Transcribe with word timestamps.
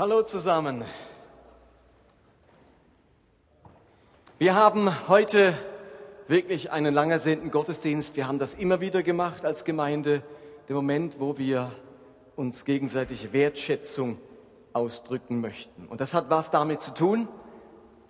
Hallo 0.00 0.22
zusammen. 0.22 0.82
Wir 4.38 4.54
haben 4.54 5.08
heute 5.08 5.52
wirklich 6.26 6.70
einen 6.72 6.94
lang 6.94 7.10
ersehnten 7.10 7.50
Gottesdienst. 7.50 8.16
Wir 8.16 8.26
haben 8.26 8.38
das 8.38 8.54
immer 8.54 8.80
wieder 8.80 9.02
gemacht 9.02 9.44
als 9.44 9.66
Gemeinde. 9.66 10.22
Der 10.68 10.76
Moment, 10.76 11.20
wo 11.20 11.36
wir 11.36 11.70
uns 12.34 12.64
gegenseitig 12.64 13.34
Wertschätzung 13.34 14.16
ausdrücken 14.72 15.42
möchten. 15.42 15.86
Und 15.86 16.00
das 16.00 16.14
hat 16.14 16.30
was 16.30 16.50
damit 16.50 16.80
zu 16.80 16.94
tun, 16.94 17.28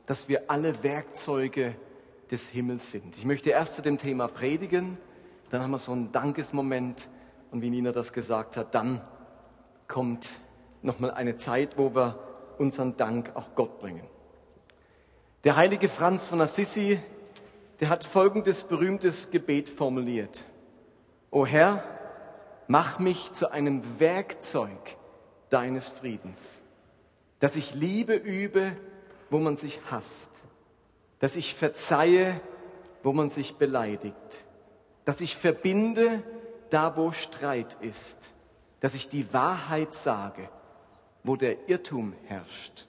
dass 0.06 0.28
wir 0.28 0.48
alle 0.48 0.84
Werkzeuge 0.84 1.74
des 2.30 2.48
Himmels 2.48 2.92
sind. 2.92 3.16
Ich 3.16 3.24
möchte 3.24 3.50
erst 3.50 3.74
zu 3.74 3.82
dem 3.82 3.98
Thema 3.98 4.28
predigen, 4.28 4.96
dann 5.50 5.60
haben 5.60 5.72
wir 5.72 5.78
so 5.78 5.90
einen 5.90 6.12
Dankesmoment 6.12 7.08
und 7.50 7.62
wie 7.62 7.70
Nina 7.70 7.90
das 7.90 8.12
gesagt 8.12 8.56
hat, 8.56 8.76
dann 8.76 9.00
kommt 9.88 10.30
nochmal 10.82 11.12
eine 11.12 11.36
Zeit, 11.36 11.76
wo 11.76 11.94
wir 11.94 12.18
unseren 12.58 12.96
Dank 12.96 13.32
auch 13.34 13.54
Gott 13.54 13.78
bringen. 13.80 14.06
Der 15.44 15.56
heilige 15.56 15.88
Franz 15.88 16.24
von 16.24 16.40
Assisi, 16.40 17.00
der 17.80 17.88
hat 17.88 18.04
folgendes 18.04 18.64
berühmtes 18.64 19.30
Gebet 19.30 19.68
formuliert. 19.70 20.44
O 21.30 21.46
Herr, 21.46 21.82
mach 22.68 22.98
mich 22.98 23.32
zu 23.32 23.50
einem 23.50 23.82
Werkzeug 23.98 24.96
deines 25.48 25.88
Friedens, 25.88 26.62
dass 27.38 27.56
ich 27.56 27.74
Liebe 27.74 28.14
übe, 28.14 28.76
wo 29.30 29.38
man 29.38 29.56
sich 29.56 29.80
hasst, 29.90 30.30
dass 31.20 31.36
ich 31.36 31.54
verzeihe, 31.54 32.40
wo 33.02 33.12
man 33.12 33.30
sich 33.30 33.56
beleidigt, 33.56 34.44
dass 35.06 35.20
ich 35.20 35.36
verbinde, 35.36 36.22
da 36.68 36.96
wo 36.96 37.12
Streit 37.12 37.76
ist, 37.80 38.32
dass 38.80 38.94
ich 38.94 39.08
die 39.08 39.32
Wahrheit 39.32 39.94
sage, 39.94 40.48
wo 41.24 41.36
der 41.36 41.68
Irrtum 41.68 42.14
herrscht, 42.26 42.86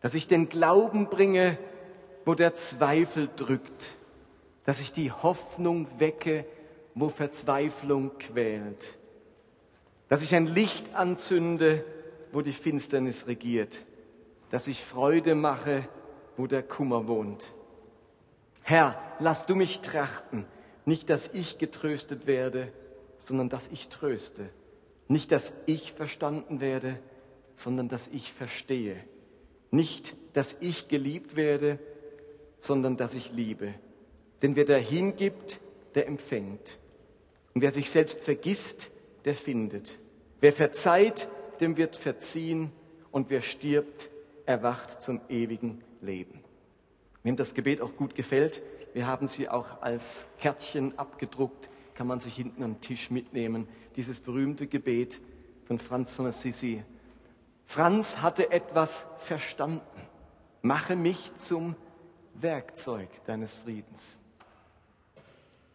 dass 0.00 0.14
ich 0.14 0.28
den 0.28 0.48
Glauben 0.48 1.08
bringe, 1.08 1.58
wo 2.24 2.34
der 2.34 2.54
Zweifel 2.54 3.28
drückt, 3.34 3.96
dass 4.64 4.80
ich 4.80 4.92
die 4.92 5.10
Hoffnung 5.10 5.88
wecke, 5.98 6.46
wo 6.94 7.08
Verzweiflung 7.08 8.18
quält, 8.18 8.98
dass 10.08 10.22
ich 10.22 10.34
ein 10.34 10.46
Licht 10.46 10.94
anzünde, 10.94 11.84
wo 12.32 12.42
die 12.42 12.52
Finsternis 12.52 13.26
regiert, 13.26 13.84
dass 14.50 14.66
ich 14.66 14.84
Freude 14.84 15.34
mache, 15.34 15.88
wo 16.36 16.46
der 16.46 16.62
Kummer 16.62 17.08
wohnt. 17.08 17.52
Herr, 18.62 19.00
lass 19.18 19.46
du 19.46 19.54
mich 19.54 19.80
trachten, 19.80 20.46
nicht 20.84 21.10
dass 21.10 21.28
ich 21.32 21.58
getröstet 21.58 22.26
werde, 22.26 22.72
sondern 23.18 23.48
dass 23.48 23.68
ich 23.68 23.88
tröste. 23.88 24.48
Nicht, 25.08 25.32
dass 25.32 25.52
ich 25.66 25.92
verstanden 25.92 26.60
werde, 26.60 26.98
sondern 27.56 27.88
dass 27.88 28.08
ich 28.08 28.32
verstehe. 28.32 28.96
Nicht, 29.70 30.16
dass 30.32 30.56
ich 30.60 30.88
geliebt 30.88 31.36
werde, 31.36 31.78
sondern 32.58 32.96
dass 32.96 33.14
ich 33.14 33.32
liebe. 33.32 33.74
Denn 34.42 34.56
wer 34.56 34.64
dahin 34.64 35.16
gibt, 35.16 35.60
der 35.94 36.06
empfängt. 36.06 36.78
Und 37.54 37.62
wer 37.62 37.70
sich 37.70 37.90
selbst 37.90 38.20
vergisst, 38.20 38.90
der 39.24 39.34
findet. 39.34 39.98
Wer 40.40 40.52
verzeiht, 40.52 41.28
dem 41.60 41.76
wird 41.76 41.96
verziehen. 41.96 42.72
Und 43.10 43.30
wer 43.30 43.40
stirbt, 43.40 44.10
erwacht 44.46 45.02
zum 45.02 45.20
ewigen 45.28 45.82
Leben. 46.00 46.40
Wem 47.22 47.36
das 47.36 47.54
Gebet 47.54 47.80
auch 47.80 47.94
gut 47.96 48.14
gefällt, 48.14 48.62
wir 48.94 49.06
haben 49.06 49.26
sie 49.26 49.48
auch 49.48 49.80
als 49.80 50.24
Kärtchen 50.40 50.98
abgedruckt, 50.98 51.70
kann 51.94 52.06
man 52.06 52.20
sich 52.20 52.34
hinten 52.34 52.62
am 52.62 52.80
Tisch 52.80 53.10
mitnehmen. 53.10 53.68
Dieses 53.96 54.20
berühmte 54.20 54.66
Gebet 54.66 55.20
von 55.66 55.78
Franz 55.78 56.10
von 56.10 56.26
Assisi. 56.26 56.82
Franz 57.72 58.18
hatte 58.18 58.50
etwas 58.50 59.06
verstanden. 59.20 59.80
Mache 60.60 60.94
mich 60.94 61.34
zum 61.38 61.74
Werkzeug 62.34 63.08
deines 63.24 63.56
Friedens. 63.56 64.20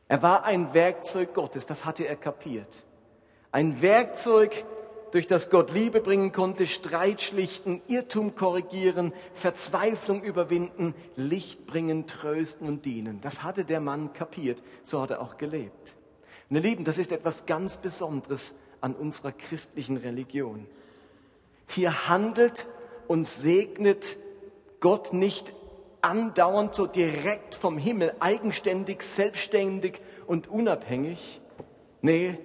Er 0.08 0.22
war 0.22 0.46
ein 0.46 0.76
Werkzeug 0.76 1.34
Gottes, 1.34 1.66
das 1.66 1.86
hatte 1.86 2.08
er 2.08 2.16
kapiert. 2.16 2.70
Ein 3.52 3.82
Werkzeug, 3.82 4.64
durch 5.10 5.26
das 5.26 5.50
Gott 5.50 5.72
Liebe 5.72 6.00
bringen 6.00 6.32
konnte, 6.32 6.68
Streit 6.68 7.20
schlichten, 7.20 7.82
Irrtum 7.88 8.36
korrigieren, 8.36 9.12
Verzweiflung 9.34 10.22
überwinden, 10.22 10.94
Licht 11.16 11.66
bringen, 11.66 12.06
trösten 12.06 12.68
und 12.68 12.86
dienen. 12.86 13.22
Das 13.22 13.42
hatte 13.42 13.66
der 13.66 13.80
Mann 13.80 14.14
kapiert, 14.14 14.62
so 14.84 15.02
hat 15.02 15.10
er 15.10 15.20
auch 15.20 15.38
gelebt. 15.38 15.96
Meine 16.48 16.64
Lieben, 16.64 16.84
das 16.84 17.00
ist 17.00 17.12
etwas 17.12 17.48
ganz 17.48 17.78
Besonderes 17.78 18.54
an 18.82 18.94
unserer 18.94 19.32
christlichen 19.32 19.98
Religion. 19.98 20.68
Hier 21.68 22.08
handelt 22.08 22.68
und 23.08 23.28
segnet 23.28 24.18
Gott 24.80 25.14
nicht 25.14 25.54
andauernd 26.02 26.76
so 26.76 26.88
direkt 26.88 27.56
vom 27.56 27.78
Himmel, 27.78 28.14
eigenständig, 28.20 29.02
selbstständig 29.02 30.00
und 30.26 30.48
unabhängig. 30.48 31.42
Nee, 32.02 32.38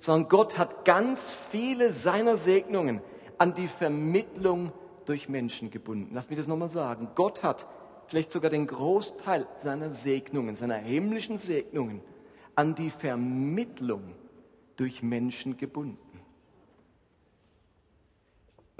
sondern 0.00 0.28
Gott 0.28 0.58
hat 0.58 0.84
ganz 0.84 1.30
viele 1.50 1.90
seiner 1.90 2.36
Segnungen 2.36 3.00
an 3.38 3.54
die 3.54 3.68
Vermittlung 3.68 4.72
durch 5.04 5.28
Menschen 5.28 5.70
gebunden. 5.70 6.10
Lass 6.12 6.28
mich 6.28 6.38
das 6.38 6.48
nochmal 6.48 6.68
sagen. 6.68 7.08
Gott 7.14 7.42
hat 7.42 7.66
vielleicht 8.06 8.30
sogar 8.30 8.50
den 8.50 8.66
Großteil 8.66 9.46
seiner 9.58 9.92
Segnungen, 9.92 10.54
seiner 10.54 10.76
himmlischen 10.76 11.38
Segnungen 11.38 12.02
an 12.54 12.74
die 12.74 12.90
Vermittlung 12.90 14.14
durch 14.76 15.02
Menschen 15.02 15.56
gebunden. 15.56 16.11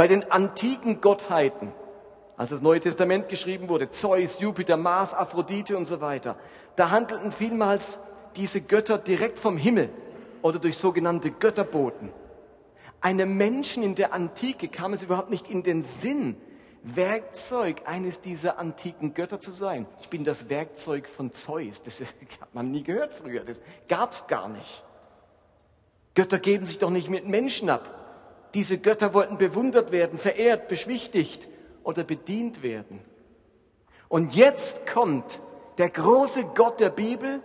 Bei 0.02 0.08
den 0.08 0.32
antiken 0.32 1.00
Gottheiten, 1.00 1.70
als 2.36 2.50
das 2.50 2.60
Neue 2.60 2.80
Testament 2.80 3.28
geschrieben 3.28 3.68
wurde, 3.68 3.88
Zeus, 3.88 4.40
Jupiter, 4.40 4.76
Mars, 4.76 5.14
Aphrodite 5.14 5.76
und 5.76 5.84
so 5.84 6.00
weiter, 6.00 6.34
da 6.74 6.90
handelten 6.90 7.30
vielmals 7.30 8.00
diese 8.34 8.62
Götter 8.62 8.98
direkt 8.98 9.38
vom 9.38 9.56
Himmel 9.56 9.90
oder 10.42 10.58
durch 10.58 10.76
sogenannte 10.76 11.30
Götterboten. 11.30 12.10
Einem 13.00 13.36
Menschen 13.36 13.84
in 13.84 13.94
der 13.94 14.12
Antike 14.12 14.66
kam 14.66 14.92
es 14.92 15.04
überhaupt 15.04 15.30
nicht 15.30 15.48
in 15.48 15.62
den 15.62 15.84
Sinn, 15.84 16.36
Werkzeug 16.82 17.82
eines 17.84 18.20
dieser 18.20 18.58
antiken 18.58 19.14
Götter 19.14 19.40
zu 19.40 19.52
sein. 19.52 19.86
Ich 20.00 20.08
bin 20.08 20.24
das 20.24 20.48
Werkzeug 20.48 21.08
von 21.08 21.32
Zeus. 21.32 21.80
Das 21.80 22.00
hat 22.40 22.52
man 22.52 22.72
nie 22.72 22.82
gehört 22.82 23.14
früher. 23.14 23.44
Das 23.44 23.62
gab's 23.86 24.26
gar 24.26 24.48
nicht. 24.48 24.82
Götter 26.16 26.40
geben 26.40 26.66
sich 26.66 26.80
doch 26.80 26.90
nicht 26.90 27.08
mit 27.08 27.28
Menschen 27.28 27.70
ab. 27.70 28.01
Diese 28.54 28.78
Götter 28.78 29.14
wollten 29.14 29.38
bewundert 29.38 29.92
werden, 29.92 30.18
verehrt, 30.18 30.68
beschwichtigt 30.68 31.48
oder 31.84 32.04
bedient 32.04 32.62
werden. 32.62 33.00
Und 34.08 34.34
jetzt 34.34 34.86
kommt 34.86 35.40
der 35.78 35.88
große 35.88 36.44
Gott 36.54 36.80
der 36.80 36.90
Bibel 36.90 37.40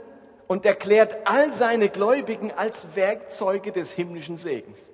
und 0.47 0.66
erklärt 0.66 1.16
all 1.25 1.53
seine 1.53 1.90
Gläubigen 1.90 2.51
als 2.51 2.95
Werkzeuge 2.95 3.72
des 3.72 3.91
himmlischen 3.91 4.38
Segens. 4.38 4.91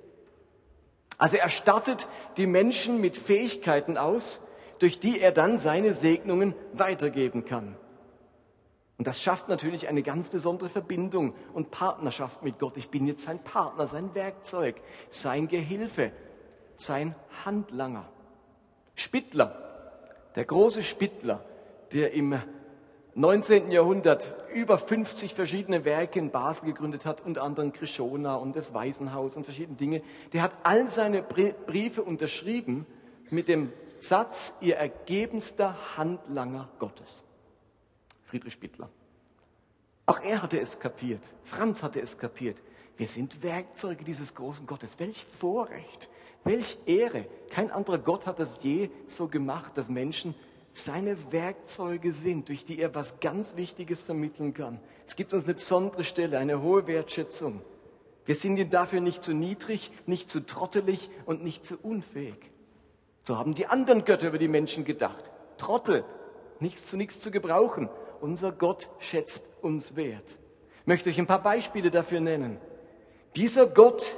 Also 1.17 1.37
er 1.37 1.49
stattet 1.49 2.07
die 2.37 2.47
Menschen 2.47 2.99
mit 2.99 3.17
Fähigkeiten 3.17 3.97
aus, 3.97 4.41
durch 4.79 4.99
die 4.99 5.21
er 5.21 5.31
dann 5.31 5.57
seine 5.57 5.93
Segnungen 5.93 6.53
weitergeben 6.73 7.45
kann. 7.45 7.75
Und 9.03 9.07
das 9.07 9.21
schafft 9.21 9.49
natürlich 9.49 9.89
eine 9.89 10.01
ganz 10.01 10.29
besondere 10.29 10.69
Verbindung 10.69 11.33
und 11.53 11.71
Partnerschaft 11.71 12.41
mit 12.41 12.57
Gott. 12.57 12.77
Ich 12.77 12.87
bin 12.87 13.05
jetzt 13.05 13.23
sein 13.23 13.43
Partner, 13.43 13.85
sein 13.85 14.15
Werkzeug, 14.15 14.77
sein 15.09 15.49
Gehilfe, 15.49 16.13
sein 16.77 17.13
Handlanger. 17.43 18.05
Spittler, 18.95 19.59
der 20.37 20.45
große 20.45 20.83
Spittler, 20.83 21.43
der 21.91 22.13
im 22.13 22.39
19. 23.15 23.71
Jahrhundert 23.71 24.33
über 24.53 24.77
50 24.77 25.33
verschiedene 25.33 25.83
Werke 25.83 26.17
in 26.17 26.31
Basel 26.31 26.63
gegründet 26.63 27.05
hat, 27.05 27.19
unter 27.25 27.43
anderem 27.43 27.73
Krishona 27.73 28.35
und 28.35 28.55
das 28.55 28.73
Waisenhaus 28.73 29.35
und 29.35 29.43
verschiedene 29.43 29.75
Dinge. 29.75 30.01
Der 30.31 30.43
hat 30.43 30.53
all 30.63 30.89
seine 30.89 31.23
Briefe 31.23 32.03
unterschrieben 32.03 32.85
mit 33.29 33.49
dem 33.49 33.73
Satz, 33.99 34.53
ihr 34.61 34.77
ergebenster 34.77 35.75
Handlanger 35.97 36.69
Gottes. 36.79 37.25
Friedrich 38.33 38.53
Spittler. 38.53 38.89
Auch 40.05 40.19
er 40.21 40.41
hatte 40.41 40.59
es 40.59 40.79
kapiert. 40.79 41.21
Franz 41.43 41.81
hatte 41.81 42.01
es 42.01 42.17
kapiert. 42.17 42.57
Wir 42.97 43.07
sind 43.07 43.41
Werkzeuge 43.41 44.03
dieses 44.03 44.35
großen 44.35 44.67
Gottes. 44.67 44.99
Welch 44.99 45.25
Vorrecht, 45.39 46.09
welch 46.43 46.77
Ehre. 46.85 47.25
Kein 47.49 47.71
anderer 47.71 47.99
Gott 47.99 48.25
hat 48.25 48.39
das 48.39 48.61
je 48.61 48.89
so 49.07 49.27
gemacht, 49.27 49.77
dass 49.77 49.89
Menschen 49.89 50.35
seine 50.73 51.31
Werkzeuge 51.31 52.13
sind, 52.13 52.49
durch 52.49 52.65
die 52.65 52.79
er 52.79 52.93
was 52.95 53.19
ganz 53.19 53.55
Wichtiges 53.55 54.03
vermitteln 54.03 54.53
kann. 54.53 54.79
Es 55.07 55.15
gibt 55.15 55.33
uns 55.33 55.45
eine 55.45 55.53
besondere 55.53 56.03
Stelle, 56.03 56.37
eine 56.37 56.61
hohe 56.61 56.87
Wertschätzung. 56.87 57.61
Wir 58.25 58.35
sind 58.35 58.57
ihm 58.57 58.69
dafür 58.69 58.99
nicht 58.99 59.23
zu 59.23 59.33
niedrig, 59.33 59.91
nicht 60.05 60.29
zu 60.29 60.45
trottelig 60.45 61.09
und 61.25 61.43
nicht 61.43 61.65
zu 61.65 61.77
unfähig. 61.81 62.51
So 63.23 63.37
haben 63.37 63.53
die 63.53 63.67
anderen 63.67 64.03
Götter 64.03 64.27
über 64.27 64.37
die 64.37 64.47
Menschen 64.47 64.83
gedacht. 64.83 65.31
Trottel, 65.57 66.03
nichts 66.59 66.87
zu 66.87 66.97
nichts 66.97 67.21
zu 67.21 67.31
gebrauchen. 67.31 67.89
Unser 68.19 68.51
Gott 68.51 68.89
schätzt 68.99 69.45
uns 69.63 69.95
wert. 69.95 70.25
Ich 70.81 70.87
möchte 70.87 71.09
euch 71.09 71.19
ein 71.19 71.27
paar 71.27 71.41
Beispiele 71.41 71.91
dafür 71.91 72.19
nennen. 72.19 72.57
Dieser 73.35 73.65
Gott 73.65 74.17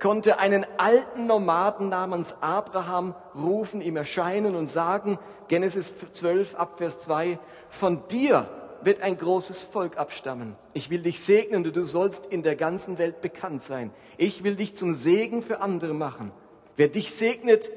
konnte 0.00 0.38
einen 0.38 0.66
alten 0.78 1.26
Nomaden 1.26 1.88
namens 1.88 2.36
Abraham 2.40 3.14
rufen, 3.34 3.80
ihm 3.80 3.96
erscheinen 3.96 4.54
und 4.54 4.68
sagen, 4.68 5.18
Genesis 5.48 5.94
12 6.12 6.54
Abvers 6.54 7.00
2, 7.00 7.38
von 7.68 8.06
dir 8.08 8.48
wird 8.82 9.00
ein 9.00 9.18
großes 9.18 9.62
Volk 9.62 9.96
abstammen. 9.96 10.56
Ich 10.72 10.88
will 10.90 11.02
dich 11.02 11.20
segnen 11.20 11.66
und 11.66 11.74
du 11.74 11.84
sollst 11.84 12.26
in 12.26 12.42
der 12.42 12.54
ganzen 12.54 12.98
Welt 12.98 13.20
bekannt 13.20 13.62
sein. 13.62 13.90
Ich 14.16 14.44
will 14.44 14.54
dich 14.54 14.76
zum 14.76 14.92
Segen 14.92 15.42
für 15.42 15.60
andere 15.60 15.94
machen. 15.94 16.32
Wer 16.76 16.88
dich 16.88 17.12
segnet, 17.12 17.70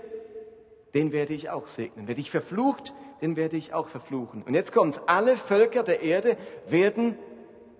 den 0.93 1.11
werde 1.11 1.33
ich 1.33 1.49
auch 1.49 1.67
segnen. 1.67 2.07
Wer 2.07 2.15
dich 2.15 2.29
verflucht, 2.29 2.93
den 3.21 3.35
werde 3.35 3.55
ich 3.55 3.73
auch 3.73 3.87
verfluchen. 3.87 4.43
Und 4.43 4.55
jetzt 4.55 4.73
kommt's. 4.73 5.01
Alle 5.05 5.37
Völker 5.37 5.83
der 5.83 6.01
Erde 6.01 6.37
werden 6.67 7.17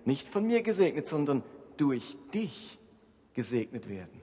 nicht 0.04 0.28
von 0.28 0.46
mir 0.46 0.62
gesegnet, 0.62 1.06
sondern 1.06 1.42
durch 1.76 2.16
dich 2.32 2.78
gesegnet 3.34 3.88
werden. 3.88 4.20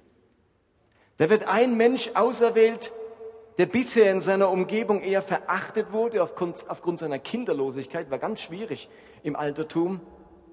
Da 1.17 1.29
wird 1.29 1.47
ein 1.47 1.75
Mensch 1.75 2.11
auserwählt, 2.13 2.93
der 3.57 3.65
bisher 3.65 4.09
in 4.09 4.21
seiner 4.21 4.49
Umgebung 4.49 5.01
eher 5.01 5.21
verachtet 5.21 5.91
wurde 5.91 6.23
aufgrund, 6.23 6.69
aufgrund 6.69 6.99
seiner 6.99 7.19
Kinderlosigkeit, 7.19 8.09
war 8.09 8.17
ganz 8.17 8.39
schwierig 8.39 8.89
im 9.21 9.35
Altertum. 9.35 9.99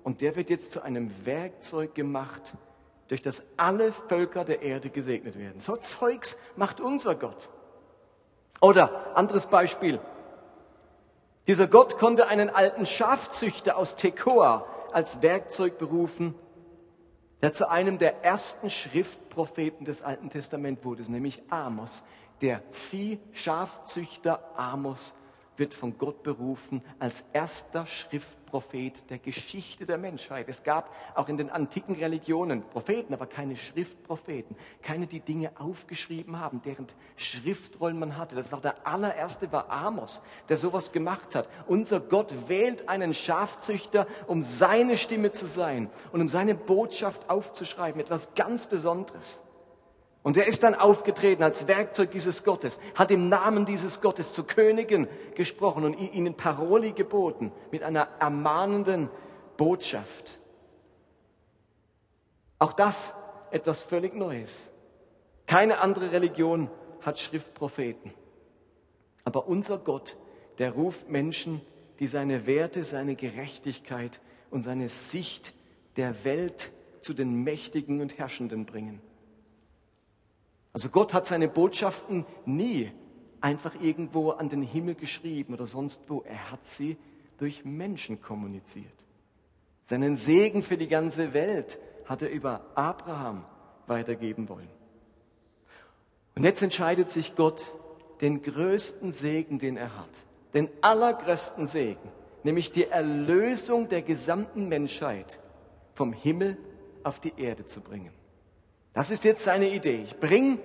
Und 0.02 0.20
der 0.20 0.34
wird 0.34 0.50
jetzt 0.50 0.72
zu 0.72 0.82
einem 0.82 1.12
Werkzeug 1.24 1.94
gemacht, 1.94 2.54
durch 3.06 3.22
das 3.22 3.44
alle 3.56 3.92
Völker 3.92 4.44
der 4.44 4.62
Erde 4.62 4.90
gesegnet 4.90 5.38
werden. 5.38 5.60
So 5.60 5.76
Zeugs 5.76 6.36
macht 6.56 6.80
unser 6.80 7.14
Gott. 7.14 7.48
Oder 8.60 9.16
anderes 9.16 9.46
Beispiel. 9.46 10.00
Dieser 11.46 11.68
Gott 11.68 11.98
konnte 11.98 12.26
einen 12.26 12.50
alten 12.50 12.86
Schafzüchter 12.86 13.76
aus 13.76 13.96
Tekoa 13.96 14.66
als 14.92 15.22
Werkzeug 15.22 15.78
berufen, 15.78 16.34
der 17.40 17.52
zu 17.52 17.70
einem 17.70 17.98
der 17.98 18.24
ersten 18.24 18.70
Schriftpropheten 18.70 19.84
des 19.84 20.02
Alten 20.02 20.30
Testaments 20.30 20.84
wurde, 20.84 21.02
nämlich 21.10 21.42
Amos. 21.50 22.02
Der 22.40 22.62
Vieh-Schafzüchter 22.72 24.40
Amos 24.56 25.14
wird 25.56 25.74
von 25.74 25.98
Gott 25.98 26.22
berufen 26.22 26.82
als 26.98 27.24
erster 27.32 27.86
Schriftprophet 27.86 29.10
der 29.10 29.18
Geschichte 29.18 29.86
der 29.86 29.98
Menschheit. 29.98 30.48
Es 30.48 30.62
gab 30.62 30.94
auch 31.14 31.28
in 31.28 31.36
den 31.36 31.50
antiken 31.50 31.94
Religionen 31.94 32.62
Propheten, 32.62 33.14
aber 33.14 33.26
keine 33.26 33.56
Schriftpropheten, 33.56 34.56
keine, 34.82 35.06
die 35.06 35.20
Dinge 35.20 35.52
aufgeschrieben 35.58 36.38
haben, 36.38 36.62
deren 36.62 36.86
Schriftrollen 37.16 37.98
man 37.98 38.16
hatte. 38.16 38.36
Das 38.36 38.52
war 38.52 38.60
der 38.60 38.86
allererste, 38.86 39.50
war 39.52 39.70
Amos, 39.70 40.22
der 40.48 40.58
sowas 40.58 40.92
gemacht 40.92 41.34
hat. 41.34 41.48
Unser 41.66 42.00
Gott 42.00 42.34
wählt 42.48 42.88
einen 42.88 43.14
Schafzüchter, 43.14 44.06
um 44.26 44.42
seine 44.42 44.96
Stimme 44.96 45.32
zu 45.32 45.46
sein 45.46 45.90
und 46.12 46.20
um 46.20 46.28
seine 46.28 46.54
Botschaft 46.54 47.30
aufzuschreiben, 47.30 48.00
etwas 48.00 48.34
ganz 48.34 48.66
Besonderes. 48.66 49.45
Und 50.26 50.36
er 50.36 50.48
ist 50.48 50.64
dann 50.64 50.74
aufgetreten 50.74 51.44
als 51.44 51.68
Werkzeug 51.68 52.10
dieses 52.10 52.42
Gottes, 52.42 52.80
hat 52.96 53.12
im 53.12 53.28
Namen 53.28 53.64
dieses 53.64 54.00
Gottes 54.00 54.32
zu 54.32 54.42
Königen 54.42 55.06
gesprochen 55.36 55.84
und 55.84 55.94
ihnen 55.94 56.34
Paroli 56.34 56.90
geboten 56.90 57.52
mit 57.70 57.84
einer 57.84 58.08
ermahnenden 58.18 59.08
Botschaft. 59.56 60.40
Auch 62.58 62.72
das 62.72 63.14
etwas 63.52 63.82
völlig 63.82 64.16
Neues. 64.16 64.72
Keine 65.46 65.78
andere 65.78 66.10
Religion 66.10 66.72
hat 67.02 67.20
Schriftpropheten. 67.20 68.12
Aber 69.22 69.46
unser 69.46 69.78
Gott, 69.78 70.16
der 70.58 70.72
ruft 70.72 71.08
Menschen, 71.08 71.60
die 72.00 72.08
seine 72.08 72.48
Werte, 72.48 72.82
seine 72.82 73.14
Gerechtigkeit 73.14 74.20
und 74.50 74.64
seine 74.64 74.88
Sicht 74.88 75.54
der 75.94 76.24
Welt 76.24 76.72
zu 77.00 77.14
den 77.14 77.44
Mächtigen 77.44 78.00
und 78.00 78.18
Herrschenden 78.18 78.66
bringen. 78.66 79.00
Also 80.76 80.90
Gott 80.90 81.14
hat 81.14 81.26
seine 81.26 81.48
Botschaften 81.48 82.26
nie 82.44 82.92
einfach 83.40 83.74
irgendwo 83.80 84.32
an 84.32 84.50
den 84.50 84.60
Himmel 84.60 84.94
geschrieben 84.94 85.54
oder 85.54 85.66
sonst 85.66 86.02
wo. 86.08 86.20
Er 86.20 86.52
hat 86.52 86.66
sie 86.66 86.98
durch 87.38 87.64
Menschen 87.64 88.20
kommuniziert. 88.20 88.84
Seinen 89.88 90.16
Segen 90.16 90.62
für 90.62 90.76
die 90.76 90.88
ganze 90.88 91.32
Welt 91.32 91.78
hat 92.04 92.20
er 92.20 92.28
über 92.28 92.60
Abraham 92.74 93.46
weitergeben 93.86 94.50
wollen. 94.50 94.68
Und 96.34 96.44
jetzt 96.44 96.60
entscheidet 96.60 97.08
sich 97.08 97.36
Gott, 97.36 97.72
den 98.20 98.42
größten 98.42 99.12
Segen, 99.12 99.58
den 99.58 99.78
er 99.78 99.96
hat, 99.96 100.10
den 100.52 100.68
allergrößten 100.82 101.68
Segen, 101.68 102.10
nämlich 102.44 102.70
die 102.70 102.84
Erlösung 102.84 103.88
der 103.88 104.02
gesamten 104.02 104.68
Menschheit 104.68 105.40
vom 105.94 106.12
Himmel 106.12 106.58
auf 107.02 107.18
die 107.18 107.32
Erde 107.38 107.64
zu 107.64 107.80
bringen. 107.80 108.12
Das 108.96 109.10
ist 109.10 109.24
jetzt 109.24 109.44
seine 109.44 109.68
Idee. 109.68 110.04
Ich 110.04 110.18
bringe 110.18 110.58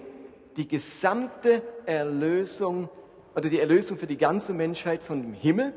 die 0.56 0.66
gesamte 0.66 1.62
Erlösung 1.86 2.90
oder 3.36 3.50
die 3.50 3.60
Erlösung 3.60 3.98
für 3.98 4.08
die 4.08 4.16
ganze 4.16 4.54
Menschheit 4.54 5.04
von 5.04 5.22
dem 5.22 5.34
Himmel 5.34 5.74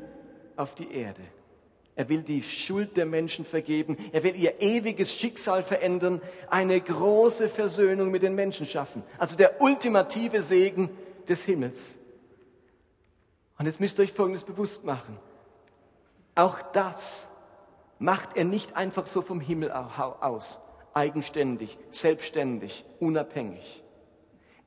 auf 0.55 0.73
die 0.73 0.89
Erde. 0.89 1.21
Er 1.95 2.07
will 2.07 2.23
die 2.23 2.43
Schuld 2.43 2.95
der 2.95 3.05
Menschen 3.05 3.43
vergeben. 3.43 3.97
Er 4.13 4.23
will 4.23 4.37
ihr 4.37 4.61
ewiges 4.61 5.13
Schicksal 5.13 5.63
verändern. 5.63 6.21
Eine 6.49 6.79
große 6.79 7.49
Versöhnung 7.49 8.09
mit 8.09 8.23
den 8.23 8.35
Menschen 8.35 8.65
schaffen. 8.65 9.03
Also 9.17 9.35
der 9.35 9.61
ultimative 9.61 10.41
Segen 10.41 10.89
des 11.27 11.43
Himmels. 11.43 11.97
Und 13.59 13.65
jetzt 13.65 13.81
müsst 13.81 13.99
ihr 13.99 14.03
euch 14.03 14.13
Folgendes 14.13 14.45
bewusst 14.45 14.85
machen. 14.85 15.17
Auch 16.35 16.61
das 16.71 17.27
macht 17.99 18.37
er 18.37 18.45
nicht 18.45 18.77
einfach 18.77 19.07
so 19.07 19.21
vom 19.21 19.41
Himmel 19.41 19.71
aus 19.73 20.61
eigenständig, 20.95 21.77
selbstständig, 21.91 22.85
unabhängig. 22.99 23.83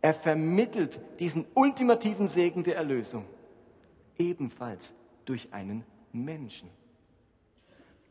Er 0.00 0.14
vermittelt 0.14 1.00
diesen 1.18 1.44
ultimativen 1.54 2.28
Segen 2.28 2.62
der 2.62 2.76
Erlösung 2.76 3.24
ebenfalls 4.16 4.92
durch 5.24 5.52
einen 5.52 5.84
Menschen. 6.12 6.70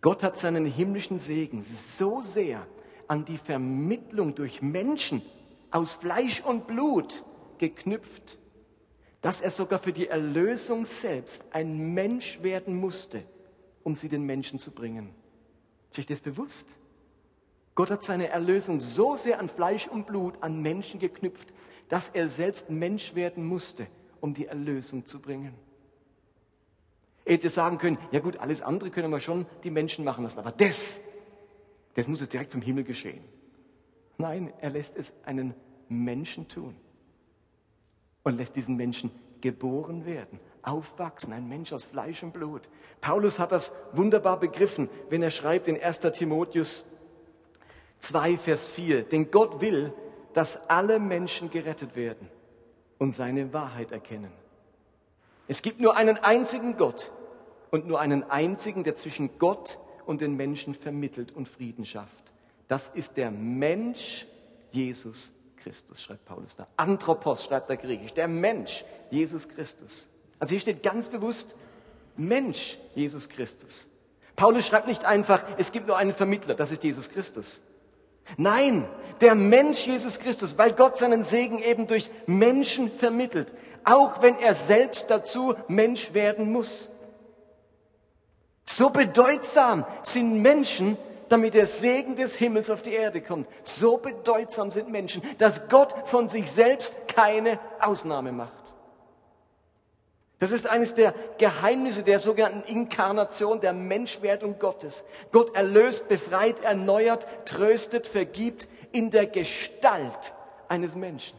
Gott 0.01 0.23
hat 0.23 0.37
seinen 0.37 0.65
himmlischen 0.65 1.19
Segen 1.19 1.65
so 1.97 2.21
sehr 2.21 2.67
an 3.07 3.23
die 3.23 3.37
Vermittlung 3.37 4.35
durch 4.35 4.61
Menschen 4.61 5.21
aus 5.71 5.93
Fleisch 5.93 6.41
und 6.41 6.67
Blut 6.67 7.23
geknüpft, 7.57 8.37
dass 9.21 9.41
er 9.41 9.51
sogar 9.51 9.79
für 9.79 9.93
die 9.93 10.07
Erlösung 10.07 10.85
selbst 10.85 11.43
ein 11.51 11.93
Mensch 11.93 12.41
werden 12.41 12.75
musste, 12.75 13.23
um 13.83 13.95
sie 13.95 14.09
den 14.09 14.23
Menschen 14.23 14.59
zu 14.59 14.71
bringen. 14.71 15.09
Ist 15.91 15.99
euch 15.99 16.05
das 16.05 16.19
bewusst? 16.19 16.67
Gott 17.77 17.91
hat 17.91 18.03
seine 18.03 18.29
Erlösung 18.29 18.79
so 18.81 19.15
sehr 19.15 19.39
an 19.39 19.49
Fleisch 19.49 19.87
und 19.87 20.07
Blut, 20.07 20.33
an 20.41 20.63
Menschen 20.63 20.99
geknüpft, 20.99 21.53
dass 21.89 22.09
er 22.09 22.27
selbst 22.27 22.71
Mensch 22.71 23.13
werden 23.13 23.45
musste, 23.45 23.85
um 24.19 24.33
die 24.33 24.47
Erlösung 24.47 25.05
zu 25.05 25.21
bringen. 25.21 25.53
Er 27.23 27.35
hätte 27.35 27.49
sagen 27.49 27.77
können, 27.77 27.99
ja 28.09 28.19
gut, 28.19 28.37
alles 28.37 28.63
andere 28.63 28.89
können 28.89 29.11
wir 29.11 29.19
schon 29.19 29.45
die 29.63 29.69
Menschen 29.69 30.03
machen 30.03 30.23
lassen, 30.23 30.39
aber 30.39 30.51
das, 30.51 30.99
das 31.93 32.07
muss 32.07 32.19
jetzt 32.19 32.33
direkt 32.33 32.51
vom 32.51 32.63
Himmel 32.63 32.83
geschehen. 32.83 33.23
Nein, 34.17 34.51
er 34.59 34.71
lässt 34.71 34.97
es 34.97 35.13
einen 35.23 35.53
Menschen 35.87 36.47
tun 36.47 36.75
und 38.23 38.37
lässt 38.37 38.55
diesen 38.55 38.75
Menschen 38.75 39.11
geboren 39.39 40.07
werden, 40.07 40.39
aufwachsen, 40.63 41.31
ein 41.31 41.47
Mensch 41.47 41.71
aus 41.71 41.85
Fleisch 41.85 42.23
und 42.23 42.33
Blut. 42.33 42.69
Paulus 43.01 43.37
hat 43.37 43.51
das 43.51 43.71
wunderbar 43.93 44.39
begriffen, 44.39 44.89
wenn 45.11 45.21
er 45.21 45.29
schreibt 45.29 45.67
in 45.67 45.79
1. 45.79 45.99
Timotheus 45.99 46.83
2, 47.99 48.37
Vers 48.37 48.67
4. 48.67 49.03
Denn 49.03 49.31
Gott 49.31 49.61
will, 49.61 49.93
dass 50.33 50.69
alle 50.69 50.99
Menschen 50.99 51.49
gerettet 51.49 51.95
werden 51.95 52.29
und 52.97 53.13
seine 53.13 53.53
Wahrheit 53.53 53.91
erkennen. 53.91 54.31
Es 55.47 55.61
gibt 55.61 55.79
nur 55.79 55.95
einen 55.95 56.17
einzigen 56.17 56.77
Gott 56.77 57.11
und 57.71 57.87
nur 57.87 57.99
einen 57.99 58.23
einzigen, 58.23 58.83
der 58.83 58.95
zwischen 58.95 59.39
Gott 59.39 59.79
und 60.05 60.21
den 60.21 60.35
Menschen 60.35 60.75
vermittelt 60.75 61.35
und 61.35 61.47
Frieden 61.47 61.85
schafft. 61.85 62.11
Das 62.67 62.89
ist 62.93 63.17
der 63.17 63.31
Mensch 63.31 64.25
Jesus 64.71 65.31
Christus, 65.57 66.01
schreibt 66.01 66.25
Paulus 66.25 66.55
da. 66.55 66.67
Anthropos 66.77 67.43
schreibt 67.43 67.69
er 67.69 67.77
griechisch, 67.77 68.13
der 68.13 68.27
Mensch 68.27 68.83
Jesus 69.09 69.47
Christus. 69.47 70.07
Also 70.39 70.51
hier 70.51 70.59
steht 70.59 70.83
ganz 70.83 71.09
bewusst 71.09 71.55
Mensch 72.15 72.77
Jesus 72.95 73.29
Christus. 73.29 73.87
Paulus 74.35 74.67
schreibt 74.67 74.87
nicht 74.87 75.03
einfach, 75.05 75.43
es 75.57 75.71
gibt 75.71 75.87
nur 75.87 75.97
einen 75.97 76.13
Vermittler, 76.13 76.55
das 76.55 76.71
ist 76.71 76.83
Jesus 76.83 77.09
Christus. 77.09 77.61
Nein, 78.35 78.85
der 79.21 79.35
Mensch 79.35 79.87
Jesus 79.87 80.19
Christus, 80.19 80.57
weil 80.57 80.73
Gott 80.73 80.97
seinen 80.97 81.23
Segen 81.23 81.59
eben 81.59 81.87
durch 81.87 82.09
Menschen 82.25 82.91
vermittelt, 82.91 83.51
auch 83.83 84.21
wenn 84.21 84.37
er 84.37 84.53
selbst 84.53 85.09
dazu 85.09 85.55
Mensch 85.67 86.13
werden 86.13 86.51
muss. 86.51 86.91
So 88.65 88.89
bedeutsam 88.89 89.85
sind 90.03 90.41
Menschen, 90.41 90.97
damit 91.29 91.53
der 91.53 91.65
Segen 91.65 92.15
des 92.15 92.35
Himmels 92.35 92.69
auf 92.69 92.81
die 92.81 92.93
Erde 92.93 93.21
kommt. 93.21 93.47
So 93.63 93.97
bedeutsam 93.97 94.71
sind 94.71 94.89
Menschen, 94.89 95.21
dass 95.37 95.67
Gott 95.69 95.93
von 96.05 96.29
sich 96.29 96.51
selbst 96.51 96.93
keine 97.07 97.59
Ausnahme 97.79 98.31
macht. 98.31 98.66
Das 100.39 100.51
ist 100.51 100.67
eines 100.67 100.93
der 100.93 101.15
Geheimnisse 101.39 102.03
der 102.03 102.19
sogenannten 102.19 102.61
Inkarnation, 102.69 103.59
der 103.59 103.73
Menschwerdung 103.73 104.59
Gottes. 104.59 105.03
Gott 105.31 105.55
erlöst, 105.55 106.07
befreit, 106.07 106.63
erneuert, 106.63 107.27
tröstet, 107.45 108.07
vergibt 108.07 108.67
in 108.91 109.09
der 109.09 109.25
Gestalt 109.25 110.33
eines 110.67 110.95
Menschen. 110.95 111.37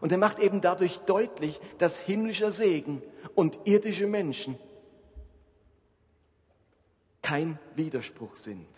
Und 0.00 0.12
er 0.12 0.18
macht 0.18 0.38
eben 0.38 0.60
dadurch 0.60 0.98
deutlich, 1.00 1.60
dass 1.78 1.98
himmlischer 1.98 2.50
Segen 2.50 3.02
und 3.34 3.58
irdische 3.64 4.06
Menschen 4.06 4.58
kein 7.20 7.58
Widerspruch 7.74 8.36
sind. 8.36 8.68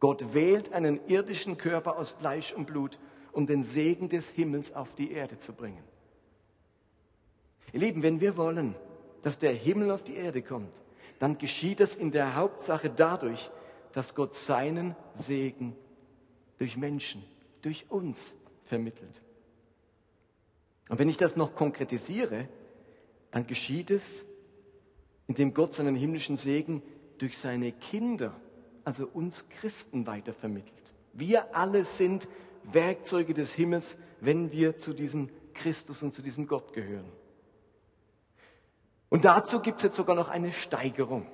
Gott 0.00 0.34
wählt 0.34 0.72
einen 0.72 1.00
irdischen 1.06 1.58
Körper 1.58 1.96
aus 1.96 2.10
Fleisch 2.10 2.52
und 2.52 2.66
Blut, 2.66 2.98
um 3.32 3.46
den 3.46 3.64
Segen 3.64 4.08
des 4.08 4.28
Himmels 4.28 4.74
auf 4.74 4.94
die 4.94 5.12
Erde 5.12 5.38
zu 5.38 5.52
bringen. 5.52 5.87
Ihr 7.72 7.80
Lieben, 7.80 8.02
wenn 8.02 8.20
wir 8.20 8.36
wollen, 8.36 8.74
dass 9.22 9.38
der 9.38 9.52
Himmel 9.52 9.90
auf 9.90 10.02
die 10.02 10.16
Erde 10.16 10.42
kommt, 10.42 10.72
dann 11.18 11.38
geschieht 11.38 11.80
es 11.80 11.96
in 11.96 12.10
der 12.10 12.36
Hauptsache 12.36 12.90
dadurch, 12.90 13.50
dass 13.92 14.14
Gott 14.14 14.34
seinen 14.34 14.94
Segen 15.14 15.76
durch 16.58 16.76
Menschen, 16.76 17.24
durch 17.62 17.86
uns 17.90 18.36
vermittelt. 18.64 19.22
Und 20.88 20.98
wenn 20.98 21.08
ich 21.08 21.16
das 21.16 21.36
noch 21.36 21.54
konkretisiere, 21.54 22.48
dann 23.30 23.46
geschieht 23.46 23.90
es, 23.90 24.24
indem 25.26 25.52
Gott 25.52 25.74
seinen 25.74 25.94
himmlischen 25.94 26.36
Segen 26.36 26.82
durch 27.18 27.36
seine 27.36 27.72
Kinder, 27.72 28.34
also 28.84 29.06
uns 29.06 29.48
Christen, 29.48 30.06
weitervermittelt. 30.06 30.74
Wir 31.12 31.54
alle 31.54 31.84
sind 31.84 32.28
Werkzeuge 32.64 33.34
des 33.34 33.52
Himmels, 33.52 33.98
wenn 34.20 34.52
wir 34.52 34.76
zu 34.76 34.94
diesem 34.94 35.28
Christus 35.52 36.02
und 36.02 36.14
zu 36.14 36.22
diesem 36.22 36.46
Gott 36.46 36.72
gehören. 36.72 37.10
Und 39.10 39.24
dazu 39.24 39.60
gibt 39.60 39.78
es 39.78 39.84
jetzt 39.84 39.96
sogar 39.96 40.14
noch 40.14 40.28
eine 40.28 40.52
Steigerung 40.52 41.26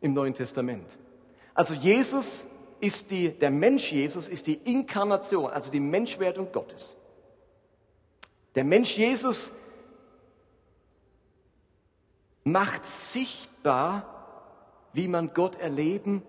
im 0.00 0.14
Neuen 0.14 0.34
Testament. 0.34 0.96
Also 1.54 1.74
Jesus 1.74 2.46
ist 2.80 3.10
die, 3.10 3.28
der 3.30 3.50
Mensch 3.50 3.92
Jesus 3.92 4.26
ist 4.26 4.46
die 4.46 4.54
Inkarnation, 4.54 5.50
also 5.50 5.70
die 5.70 5.80
Menschwerdung 5.80 6.50
Gottes. 6.52 6.96
Der 8.54 8.64
Mensch 8.64 8.96
Jesus 8.96 9.52
macht 12.44 12.86
sichtbar, 12.86 14.06
wie 14.92 15.08
man 15.08 15.34
Gott 15.34 15.56
erleben 15.56 16.22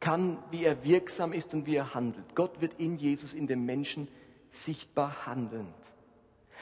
kann, 0.00 0.38
wie 0.50 0.64
er 0.64 0.84
wirksam 0.84 1.32
ist 1.32 1.54
und 1.54 1.66
wie 1.66 1.76
er 1.76 1.94
handelt. 1.94 2.36
Gott 2.36 2.60
wird 2.60 2.78
in 2.78 2.98
Jesus, 2.98 3.32
in 3.32 3.46
dem 3.46 3.64
Menschen 3.64 4.06
sichtbar 4.50 5.26
handelnd. 5.26 5.74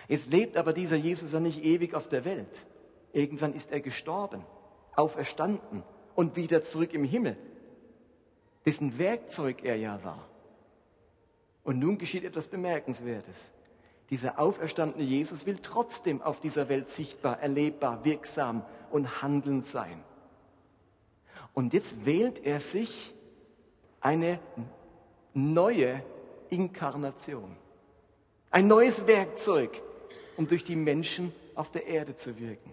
Jetzt 0.09 0.31
lebt 0.31 0.57
aber 0.57 0.73
dieser 0.73 0.97
Jesus 0.97 1.33
ja 1.33 1.41
nicht 1.41 1.65
ewig 1.65 1.95
auf 1.95 2.09
der 2.09 2.25
Welt. 2.25 2.67
Irgendwann 3.13 3.55
ist 3.55 3.73
er 3.73 3.81
gestorben, 3.81 4.45
auferstanden 4.95 5.83
und 6.15 6.37
wieder 6.37 6.63
zurück 6.63 6.93
im 6.95 7.05
Himmel, 7.05 7.37
dessen 8.65 8.99
Werkzeug 8.99 9.65
er 9.65 9.77
ja 9.77 10.03
war. 10.05 10.29
Und 11.65 11.79
nun 11.79 11.99
geschieht 11.99 12.25
etwas 12.25 12.47
Bemerkenswertes. 12.49 13.51
Dieser 14.11 14.39
auferstandene 14.39 15.03
Jesus 15.03 15.47
will 15.47 15.59
trotzdem 15.61 16.23
auf 16.23 16.39
dieser 16.39 16.69
Welt 16.69 16.89
sichtbar, 16.89 17.41
erlebbar, 17.41 18.05
wirksam 18.05 18.65
und 18.91 19.23
handelnd 19.23 19.67
sein. 19.67 20.05
Und 21.55 21.73
jetzt 21.73 22.07
wählt 22.07 22.45
er 22.45 22.61
sich 22.61 23.15
eine 24.01 24.39
neue 25.35 26.03
Inkarnation, 26.51 27.57
ein 28.51 28.69
neues 28.69 29.07
Werkzeug, 29.07 29.83
um 30.37 30.49
durch 30.49 30.65
die 30.65 30.77
Menschen 30.77 31.33
auf 31.55 31.71
der 31.71 31.87
Erde 31.87 32.15
zu 32.17 32.39
wirken. 32.39 32.73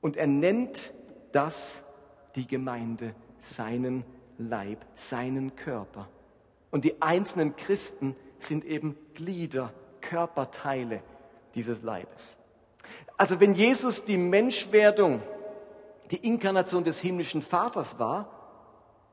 Und 0.00 0.16
er 0.16 0.26
nennt 0.26 0.92
das 1.32 1.82
die 2.34 2.46
Gemeinde, 2.46 3.14
seinen 3.38 4.04
Leib, 4.38 4.84
seinen 4.94 5.56
Körper. 5.56 6.08
Und 6.70 6.84
die 6.84 7.02
einzelnen 7.02 7.56
Christen 7.56 8.16
sind 8.38 8.64
eben 8.64 8.96
Glieder, 9.14 9.72
Körperteile 10.00 11.02
dieses 11.54 11.82
Leibes. 11.82 12.38
Also 13.16 13.40
wenn 13.40 13.54
Jesus 13.54 14.04
die 14.04 14.16
Menschwerdung, 14.16 15.22
die 16.10 16.26
Inkarnation 16.26 16.84
des 16.84 17.00
himmlischen 17.00 17.42
Vaters 17.42 17.98
war, 17.98 18.30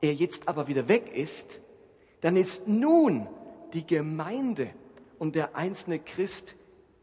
er 0.00 0.14
jetzt 0.14 0.48
aber 0.48 0.68
wieder 0.68 0.88
weg 0.88 1.14
ist, 1.14 1.60
dann 2.20 2.36
ist 2.36 2.66
nun 2.66 3.26
die 3.72 3.86
Gemeinde 3.86 4.70
und 5.18 5.34
der 5.34 5.56
einzelne 5.56 5.98
Christ 5.98 6.54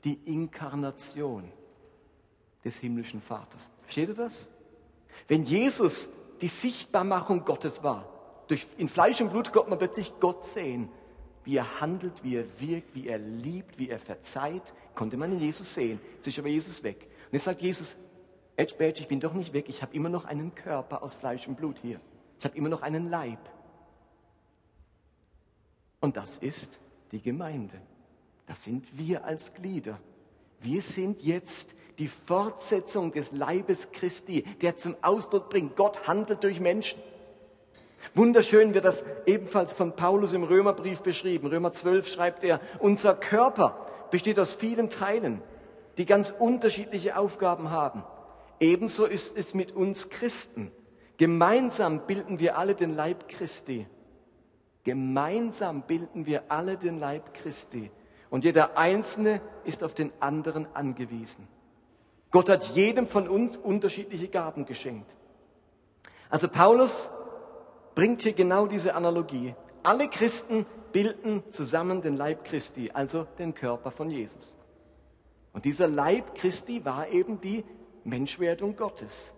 die 0.04 0.20
Inkarnation 0.26 1.52
des 2.64 2.78
himmlischen 2.78 3.22
Vaters. 3.22 3.70
Versteht 3.84 4.10
ihr 4.10 4.16
das? 4.16 4.50
Wenn 5.28 5.44
Jesus 5.44 6.10
die 6.42 6.48
Sichtbarmachung 6.48 7.46
Gottes 7.46 7.84
war, 7.84 8.10
durch, 8.48 8.68
in 8.78 8.90
Fleisch 8.90 9.22
und 9.22 9.32
Blut 9.32 9.52
konnte 9.52 9.70
man 9.70 9.80
plötzlich 9.80 10.14
Gott 10.20 10.46
sehen, 10.46 10.90
wie 11.44 11.58
er 11.58 11.80
handelt, 11.80 12.24
wie 12.24 12.36
er 12.36 12.46
wirkt, 12.60 12.96
wie 12.96 13.08
er 13.08 13.18
liebt, 13.18 13.78
wie 13.78 13.90
er 13.90 14.00
verzeiht, 14.00 14.74
konnte 14.94 15.18
man 15.18 15.32
in 15.32 15.40
Jesus 15.40 15.74
sehen. 15.74 16.00
Jetzt 16.16 16.28
ist 16.28 16.40
aber 16.40 16.48
Jesus 16.48 16.84
weg. 16.84 17.08
Und 17.26 17.34
jetzt 17.34 17.46
sagt 17.46 17.62
Jesus, 17.62 17.96
Edge 18.56 18.76
Badge, 18.78 19.02
ich 19.02 19.08
bin 19.08 19.20
doch 19.20 19.34
nicht 19.34 19.54
weg, 19.54 19.66
ich 19.68 19.82
habe 19.82 19.94
immer 19.96 20.10
noch 20.10 20.26
einen 20.26 20.56
Körper 20.56 21.04
aus 21.04 21.16
Fleisch 21.16 21.48
und 21.48 21.56
Blut 21.56 21.78
hier. 21.82 22.00
Ich 22.40 22.46
habe 22.46 22.58
immer 22.58 22.70
noch 22.70 22.82
einen 22.82 23.10
Leib. 23.10 23.40
Und 26.00 26.18
das 26.18 26.38
ist 26.38 26.80
die 27.12 27.22
Gemeinde. 27.22 27.80
Das 28.48 28.64
sind 28.64 28.86
wir 28.98 29.26
als 29.26 29.54
Glieder. 29.54 30.00
Wir 30.62 30.82
sind 30.82 31.22
jetzt 31.22 31.76
die 31.98 32.08
Fortsetzung 32.08 33.12
des 33.12 33.32
Leibes 33.32 33.92
Christi, 33.92 34.44
der 34.62 34.76
zum 34.78 34.96
Ausdruck 35.02 35.50
bringt, 35.50 35.76
Gott 35.76 36.08
handelt 36.08 36.44
durch 36.44 36.60
Menschen. 36.60 37.00
Wunderschön 38.14 38.74
wird 38.74 38.86
das 38.86 39.04
ebenfalls 39.26 39.74
von 39.74 39.96
Paulus 39.96 40.34
im 40.34 40.44
Römerbrief 40.44 41.02
beschrieben. 41.02 41.48
Römer 41.48 41.74
12 41.74 42.08
schreibt 42.08 42.44
er, 42.44 42.60
unser 42.80 43.16
Körper 43.16 43.88
besteht 44.12 44.40
aus 44.40 44.54
vielen 44.54 44.90
Teilen, 44.90 45.42
die 45.98 46.06
ganz 46.06 46.34
unterschiedliche 46.38 47.18
Aufgaben 47.18 47.72
haben. 47.72 48.04
Ebenso 48.60 49.06
ist 49.06 49.36
es 49.36 49.54
mit 49.54 49.72
uns 49.72 50.10
Christen. 50.10 50.72
Gemeinsam 51.18 52.06
bilden 52.06 52.40
wir 52.40 52.58
alle 52.58 52.76
den 52.76 52.96
Leib 52.96 53.28
Christi. 53.28 53.88
Gemeinsam 54.84 55.82
bilden 55.82 56.26
wir 56.26 56.44
alle 56.50 56.78
den 56.78 57.00
Leib 57.00 57.34
Christi. 57.34 57.90
Und 58.30 58.44
jeder 58.44 58.78
Einzelne 58.78 59.42
ist 59.64 59.84
auf 59.84 59.94
den 59.94 60.12
anderen 60.20 60.68
angewiesen. 60.74 61.48
Gott 62.32 62.50
hat 62.50 62.66
jedem 62.76 63.08
von 63.08 63.30
uns 63.30 63.56
unterschiedliche 63.56 64.28
Gaben 64.28 64.66
geschenkt. 64.66 65.16
Also 66.30 66.48
Paulus 66.48 67.10
bringt 67.94 68.24
hier 68.24 68.34
genau 68.34 68.68
diese 68.68 68.96
Analogie. 68.96 69.56
Alle 69.84 70.10
Christen 70.10 70.66
bilden 70.92 71.44
zusammen 71.52 72.02
den 72.02 72.18
Leib 72.18 72.44
Christi, 72.44 72.92
also 72.94 73.26
den 73.38 73.54
Körper 73.54 73.92
von 73.92 74.10
Jesus. 74.10 74.58
Und 75.54 75.66
dieser 75.66 75.88
Leib 75.88 76.36
Christi 76.36 76.84
war 76.84 77.08
eben 77.10 77.40
die 77.40 77.64
Menschwerdung 78.04 78.76
Gottes. 78.76 79.34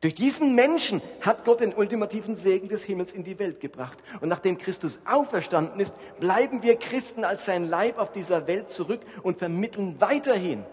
Durch 0.00 0.14
diesen 0.14 0.54
Menschen 0.54 1.00
hat 1.22 1.44
Gott 1.44 1.60
den 1.60 1.74
ultimativen 1.74 2.36
Segen 2.36 2.68
des 2.68 2.84
Himmels 2.84 3.12
in 3.12 3.24
die 3.24 3.38
Welt 3.38 3.60
gebracht. 3.60 3.98
Und 4.20 4.28
nachdem 4.28 4.58
Christus 4.58 5.00
auferstanden 5.06 5.80
ist, 5.80 5.94
bleiben 6.20 6.62
wir 6.62 6.76
Christen 6.76 7.24
als 7.24 7.46
sein 7.46 7.68
Leib 7.68 7.98
auf 7.98 8.12
dieser 8.12 8.46
Welt 8.46 8.70
zurück 8.70 9.00
und 9.22 9.38
vermitteln 9.38 10.00
weiterhin 10.00 10.64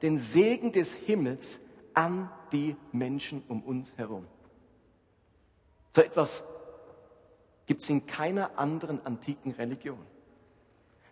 den 0.00 0.18
Segen 0.18 0.72
des 0.72 0.94
Himmels 0.94 1.60
an 1.94 2.30
die 2.50 2.76
Menschen 2.92 3.42
um 3.48 3.62
uns 3.62 3.92
herum. 3.96 4.26
So 5.94 6.00
etwas 6.00 6.44
gibt 7.66 7.82
es 7.82 7.90
in 7.90 8.06
keiner 8.06 8.58
anderen 8.58 9.04
antiken 9.04 9.52
Religion. 9.52 9.98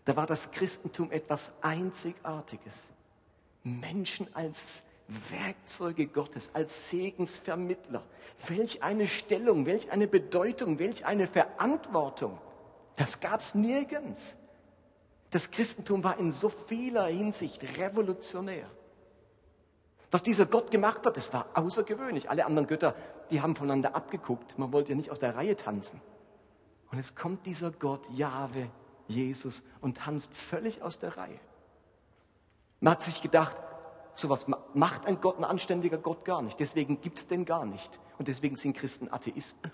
Da 0.06 0.16
war 0.16 0.26
das 0.26 0.50
Christentum 0.50 1.12
etwas 1.12 1.52
Einzigartiges. 1.60 2.74
Menschen 3.62 4.26
als 4.34 4.82
Werkzeuge 5.30 6.06
Gottes, 6.06 6.50
als 6.54 6.90
Segensvermittler. 6.90 8.02
Welch 8.46 8.82
eine 8.82 9.06
Stellung, 9.06 9.66
welch 9.66 9.90
eine 9.90 10.06
Bedeutung, 10.06 10.78
welch 10.78 11.04
eine 11.04 11.26
Verantwortung. 11.26 12.38
Das 12.96 13.20
gab 13.20 13.40
es 13.40 13.54
nirgends. 13.54 14.38
Das 15.30 15.50
Christentum 15.50 16.02
war 16.02 16.18
in 16.18 16.32
so 16.32 16.48
vieler 16.48 17.06
Hinsicht 17.06 17.62
revolutionär. 17.78 18.68
Was 20.10 20.22
dieser 20.22 20.46
Gott 20.46 20.70
gemacht 20.70 21.06
hat, 21.06 21.16
das 21.16 21.32
war 21.32 21.46
außergewöhnlich. 21.54 22.28
Alle 22.28 22.44
anderen 22.46 22.66
Götter, 22.66 22.96
die 23.30 23.40
haben 23.40 23.54
voneinander 23.54 23.94
abgeguckt. 23.94 24.58
Man 24.58 24.72
wollte 24.72 24.90
ja 24.90 24.96
nicht 24.96 25.10
aus 25.10 25.20
der 25.20 25.36
Reihe 25.36 25.54
tanzen. 25.54 26.00
Und 26.90 26.98
es 26.98 27.14
kommt 27.14 27.46
dieser 27.46 27.70
Gott, 27.70 28.04
Jahwe, 28.10 28.68
Jesus, 29.06 29.62
und 29.80 29.98
tanzt 29.98 30.34
völlig 30.36 30.82
aus 30.82 30.98
der 30.98 31.16
Reihe. 31.16 31.38
Man 32.80 32.92
hat 32.92 33.02
sich 33.02 33.22
gedacht, 33.22 33.56
sowas 34.14 34.46
macht 34.74 35.06
ein 35.06 35.20
Gott, 35.20 35.38
ein 35.38 35.44
anständiger 35.44 35.98
Gott 35.98 36.24
gar 36.24 36.42
nicht. 36.42 36.58
Deswegen 36.60 37.00
gibt 37.00 37.18
es 37.18 37.26
den 37.26 37.44
gar 37.44 37.64
nicht. 37.64 37.98
Und 38.18 38.28
deswegen 38.28 38.56
sind 38.56 38.76
Christen 38.76 39.12
Atheisten. 39.12 39.70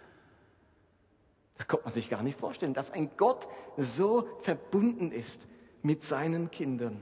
Das 1.56 1.66
konnte 1.66 1.84
man 1.84 1.94
sich 1.94 2.10
gar 2.10 2.22
nicht 2.22 2.38
vorstellen, 2.38 2.74
dass 2.74 2.90
ein 2.90 3.10
Gott 3.16 3.48
so 3.76 4.28
verbunden 4.42 5.10
ist 5.10 5.46
mit 5.82 6.04
seinen 6.04 6.50
Kindern. 6.50 7.00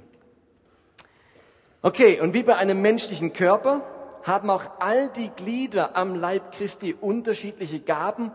Okay, 1.83 2.21
und 2.21 2.35
wie 2.35 2.43
bei 2.43 2.57
einem 2.57 2.81
menschlichen 2.81 3.33
Körper 3.33 3.83
haben 4.23 4.49
auch 4.49 4.65
all 4.79 5.11
die 5.11 5.29
Glieder 5.29 5.97
am 5.97 6.15
Leib 6.15 6.53
Christi 6.53 6.95
unterschiedliche 6.99 7.81
Gaben 7.81 8.31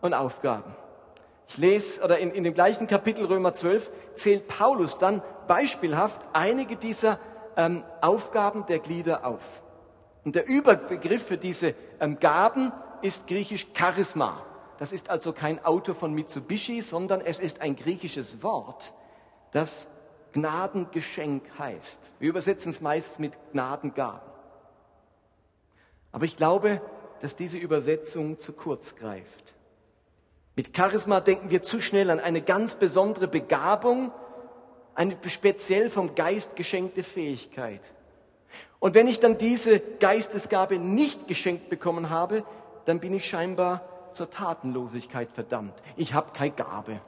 und 0.00 0.14
Aufgaben. 0.14 0.74
Ich 1.48 1.56
lese, 1.56 2.02
oder 2.02 2.18
in, 2.18 2.30
in 2.30 2.44
dem 2.44 2.54
gleichen 2.54 2.86
Kapitel 2.86 3.26
Römer 3.26 3.54
12 3.54 3.90
zählt 4.16 4.48
Paulus 4.48 4.98
dann 4.98 5.22
beispielhaft 5.46 6.20
einige 6.32 6.76
dieser 6.76 7.18
ähm, 7.56 7.84
Aufgaben 8.00 8.66
der 8.66 8.78
Glieder 8.78 9.26
auf. 9.26 9.62
Und 10.24 10.34
der 10.34 10.46
Überbegriff 10.46 11.26
für 11.26 11.38
diese 11.38 11.74
ähm, 11.98 12.18
Gaben 12.18 12.72
ist 13.02 13.26
griechisch 13.26 13.66
Charisma. 13.74 14.42
Das 14.78 14.92
ist 14.92 15.10
also 15.10 15.32
kein 15.32 15.64
Auto 15.64 15.94
von 15.94 16.14
Mitsubishi, 16.14 16.80
sondern 16.82 17.20
es 17.20 17.38
ist 17.38 17.60
ein 17.60 17.76
griechisches 17.76 18.42
Wort, 18.42 18.94
das 19.52 19.88
Gnadengeschenk 20.32 21.42
heißt. 21.58 22.12
Wir 22.18 22.28
übersetzen 22.28 22.70
es 22.70 22.80
meist 22.80 23.18
mit 23.20 23.32
Gnadengaben. 23.52 24.30
Aber 26.12 26.24
ich 26.24 26.36
glaube, 26.36 26.80
dass 27.20 27.36
diese 27.36 27.58
Übersetzung 27.58 28.38
zu 28.38 28.52
kurz 28.52 28.96
greift. 28.96 29.54
Mit 30.56 30.76
Charisma 30.76 31.20
denken 31.20 31.50
wir 31.50 31.62
zu 31.62 31.80
schnell 31.80 32.10
an 32.10 32.20
eine 32.20 32.42
ganz 32.42 32.74
besondere 32.74 33.28
Begabung, 33.28 34.12
eine 35.00 35.16
speziell 35.28 35.88
vom 35.88 36.14
Geist 36.14 36.56
geschenkte 36.56 37.02
Fähigkeit. 37.02 37.80
Und 38.80 38.92
wenn 38.94 39.08
ich 39.08 39.18
dann 39.18 39.38
diese 39.38 39.80
Geistesgabe 39.80 40.78
nicht 40.78 41.26
geschenkt 41.26 41.70
bekommen 41.70 42.10
habe, 42.10 42.44
dann 42.84 43.00
bin 43.00 43.14
ich 43.14 43.26
scheinbar 43.26 43.80
zur 44.12 44.28
Tatenlosigkeit 44.28 45.32
verdammt. 45.32 45.72
Ich 45.96 46.12
habe 46.12 46.32
keine 46.34 46.50
Gabe. 46.50 47.00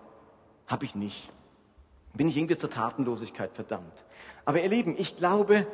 Habe 0.66 0.86
ich 0.86 0.94
nicht. 0.94 1.28
Bin 2.14 2.28
ich 2.28 2.38
irgendwie 2.38 2.56
zur 2.56 2.70
Tatenlosigkeit 2.70 3.52
verdammt. 3.52 4.04
Aber 4.46 4.62
ihr 4.62 4.70
Lieben, 4.70 4.94
ich 4.96 5.18
glaube, 5.18 5.66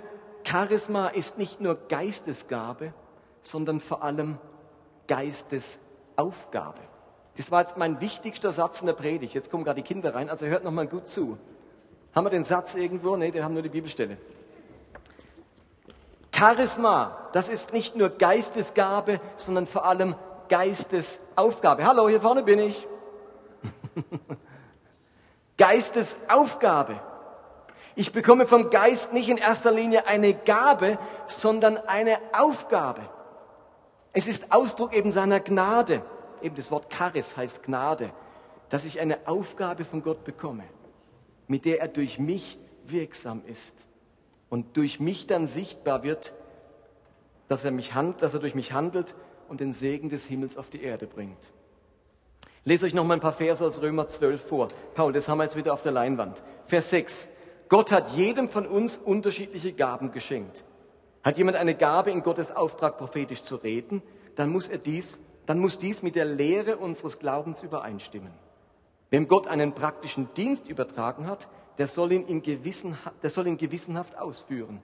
Charisma 0.42 1.06
ist 1.06 1.38
nicht 1.38 1.60
nur 1.60 1.76
Geistesgabe, 1.86 2.94
sondern 3.42 3.78
vor 3.78 4.02
allem 4.02 4.38
Geistesaufgabe. 5.06 6.80
Das 7.36 7.52
war 7.52 7.60
jetzt 7.60 7.76
mein 7.76 8.00
wichtigster 8.00 8.50
Satz 8.50 8.80
in 8.80 8.88
der 8.88 8.94
Predigt. 8.94 9.34
Jetzt 9.34 9.52
kommen 9.52 9.62
gerade 9.62 9.80
die 9.80 9.86
Kinder 9.86 10.16
rein, 10.16 10.28
also 10.30 10.46
hört 10.46 10.64
noch 10.64 10.72
mal 10.72 10.88
gut 10.88 11.06
zu. 11.06 11.38
Haben 12.14 12.26
wir 12.26 12.30
den 12.30 12.44
Satz 12.44 12.74
irgendwo? 12.74 13.16
Nee, 13.16 13.32
wir 13.32 13.44
haben 13.44 13.54
nur 13.54 13.62
die 13.62 13.68
Bibelstelle. 13.68 14.16
Charisma, 16.32 17.28
das 17.32 17.48
ist 17.48 17.72
nicht 17.72 17.96
nur 17.96 18.10
Geistesgabe, 18.10 19.20
sondern 19.36 19.66
vor 19.66 19.84
allem 19.84 20.14
Geistesaufgabe. 20.48 21.84
Hallo, 21.84 22.08
hier 22.08 22.20
vorne 22.20 22.42
bin 22.42 22.60
ich. 22.60 22.86
Geistesaufgabe. 25.58 27.00
Ich 27.96 28.12
bekomme 28.12 28.46
vom 28.46 28.70
Geist 28.70 29.12
nicht 29.12 29.28
in 29.28 29.38
erster 29.38 29.72
Linie 29.72 30.06
eine 30.06 30.32
Gabe, 30.32 30.98
sondern 31.26 31.76
eine 31.76 32.18
Aufgabe. 32.32 33.00
Es 34.12 34.28
ist 34.28 34.52
Ausdruck 34.52 34.92
eben 34.92 35.10
seiner 35.10 35.40
Gnade. 35.40 36.02
Eben 36.40 36.54
das 36.54 36.70
Wort 36.70 36.92
Charis 36.92 37.36
heißt 37.36 37.64
Gnade, 37.64 38.10
dass 38.68 38.84
ich 38.84 39.00
eine 39.00 39.18
Aufgabe 39.26 39.84
von 39.84 40.02
Gott 40.02 40.22
bekomme, 40.24 40.62
mit 41.48 41.64
der 41.64 41.80
er 41.80 41.88
durch 41.88 42.18
mich 42.18 42.58
wirksam 42.86 43.42
ist 43.46 43.86
und 44.48 44.76
durch 44.76 45.00
mich 45.00 45.26
dann 45.26 45.46
sichtbar 45.46 46.02
wird, 46.02 46.34
dass 47.48 47.64
er, 47.64 47.70
mich 47.70 47.94
hand, 47.94 48.22
dass 48.22 48.34
er 48.34 48.40
durch 48.40 48.54
mich 48.54 48.72
handelt 48.72 49.14
und 49.48 49.60
den 49.60 49.72
Segen 49.72 50.10
des 50.10 50.26
Himmels 50.26 50.56
auf 50.56 50.70
die 50.70 50.82
Erde 50.82 51.06
bringt. 51.06 51.52
Lese 52.64 52.86
euch 52.86 52.94
noch 52.94 53.04
mal 53.04 53.14
ein 53.14 53.20
paar 53.20 53.32
Verse 53.32 53.64
aus 53.64 53.80
Römer 53.80 54.08
12 54.08 54.46
vor. 54.46 54.68
Paul, 54.94 55.12
das 55.12 55.28
haben 55.28 55.38
wir 55.38 55.44
jetzt 55.44 55.56
wieder 55.56 55.72
auf 55.72 55.82
der 55.82 55.92
Leinwand. 55.92 56.42
Vers 56.66 56.90
6. 56.90 57.28
Gott 57.68 57.90
hat 57.90 58.10
jedem 58.12 58.48
von 58.48 58.66
uns 58.66 58.96
unterschiedliche 58.98 59.72
Gaben 59.72 60.12
geschenkt. 60.12 60.64
Hat 61.22 61.38
jemand 61.38 61.56
eine 61.56 61.74
Gabe, 61.74 62.10
in 62.10 62.22
Gottes 62.22 62.54
Auftrag 62.54 62.98
prophetisch 62.98 63.42
zu 63.42 63.56
reden, 63.56 64.02
dann 64.36 64.50
muss, 64.50 64.68
er 64.68 64.78
dies, 64.78 65.18
dann 65.46 65.58
muss 65.58 65.78
dies 65.78 66.02
mit 66.02 66.14
der 66.14 66.24
Lehre 66.24 66.76
unseres 66.76 67.18
Glaubens 67.18 67.62
übereinstimmen. 67.62 68.32
Wem 69.10 69.28
Gott 69.28 69.46
einen 69.46 69.72
praktischen 69.72 70.28
Dienst 70.34 70.68
übertragen 70.68 71.26
hat, 71.26 71.48
der 71.78 71.86
soll 71.86 72.12
ihn, 72.12 72.26
in 72.26 72.42
gewissen, 72.42 72.98
der 73.22 73.30
soll 73.30 73.46
ihn 73.46 73.56
gewissenhaft 73.56 74.18
ausführen. 74.18 74.82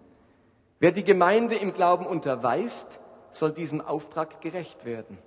Wer 0.78 0.92
die 0.92 1.04
Gemeinde 1.04 1.56
im 1.56 1.74
Glauben 1.74 2.06
unterweist, 2.06 3.00
soll 3.32 3.52
diesem 3.52 3.80
Auftrag 3.80 4.40
gerecht 4.40 4.84
werden. 4.84 5.18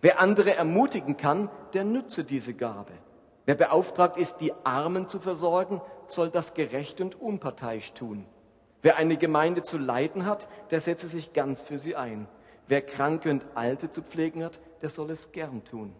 Wer 0.00 0.20
andere 0.20 0.54
ermutigen 0.54 1.16
kann, 1.16 1.48
der 1.72 1.84
nutze 1.84 2.24
diese 2.24 2.52
Gabe. 2.52 2.92
Wer 3.46 3.54
beauftragt 3.54 4.16
ist, 4.16 4.38
die 4.38 4.52
Armen 4.64 5.08
zu 5.08 5.18
versorgen, 5.18 5.80
soll 6.06 6.30
das 6.30 6.54
gerecht 6.54 7.00
und 7.00 7.20
unparteiisch 7.20 7.92
tun. 7.92 8.26
Wer 8.82 8.96
eine 8.96 9.16
Gemeinde 9.16 9.62
zu 9.62 9.78
leiten 9.78 10.26
hat, 10.26 10.48
der 10.70 10.80
setze 10.80 11.08
sich 11.08 11.32
ganz 11.32 11.62
für 11.62 11.78
sie 11.78 11.96
ein. 11.96 12.28
Wer 12.66 12.82
Kranke 12.82 13.30
und 13.30 13.46
Alte 13.54 13.90
zu 13.90 14.02
pflegen 14.02 14.44
hat, 14.44 14.60
der 14.82 14.90
soll 14.90 15.10
es 15.10 15.32
gern 15.32 15.64
tun. 15.64 15.94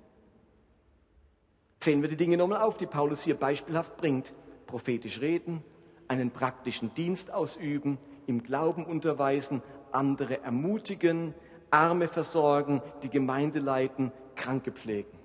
Zählen 1.81 2.03
wir 2.03 2.09
die 2.09 2.17
Dinge 2.17 2.37
nochmal 2.37 2.63
auf, 2.63 2.77
die 2.77 2.87
Paulus 2.87 3.23
hier 3.23 3.37
beispielhaft 3.37 3.97
bringt. 3.97 4.33
Prophetisch 4.67 5.21
reden, 5.21 5.63
einen 6.09 6.31
praktischen 6.31 6.95
Dienst 6.95 7.33
ausüben, 7.33 7.99
im 8.27 8.43
Glauben 8.43 8.85
unterweisen, 8.87 9.63
andere 9.93 10.41
ermutigen, 10.43 11.35
Arme 11.71 12.09
versorgen, 12.09 12.83
die 13.03 13.11
Gemeinde 13.11 13.59
leiten, 13.59 14.13
Kranke 14.35 14.73
pflegen. 14.73 15.19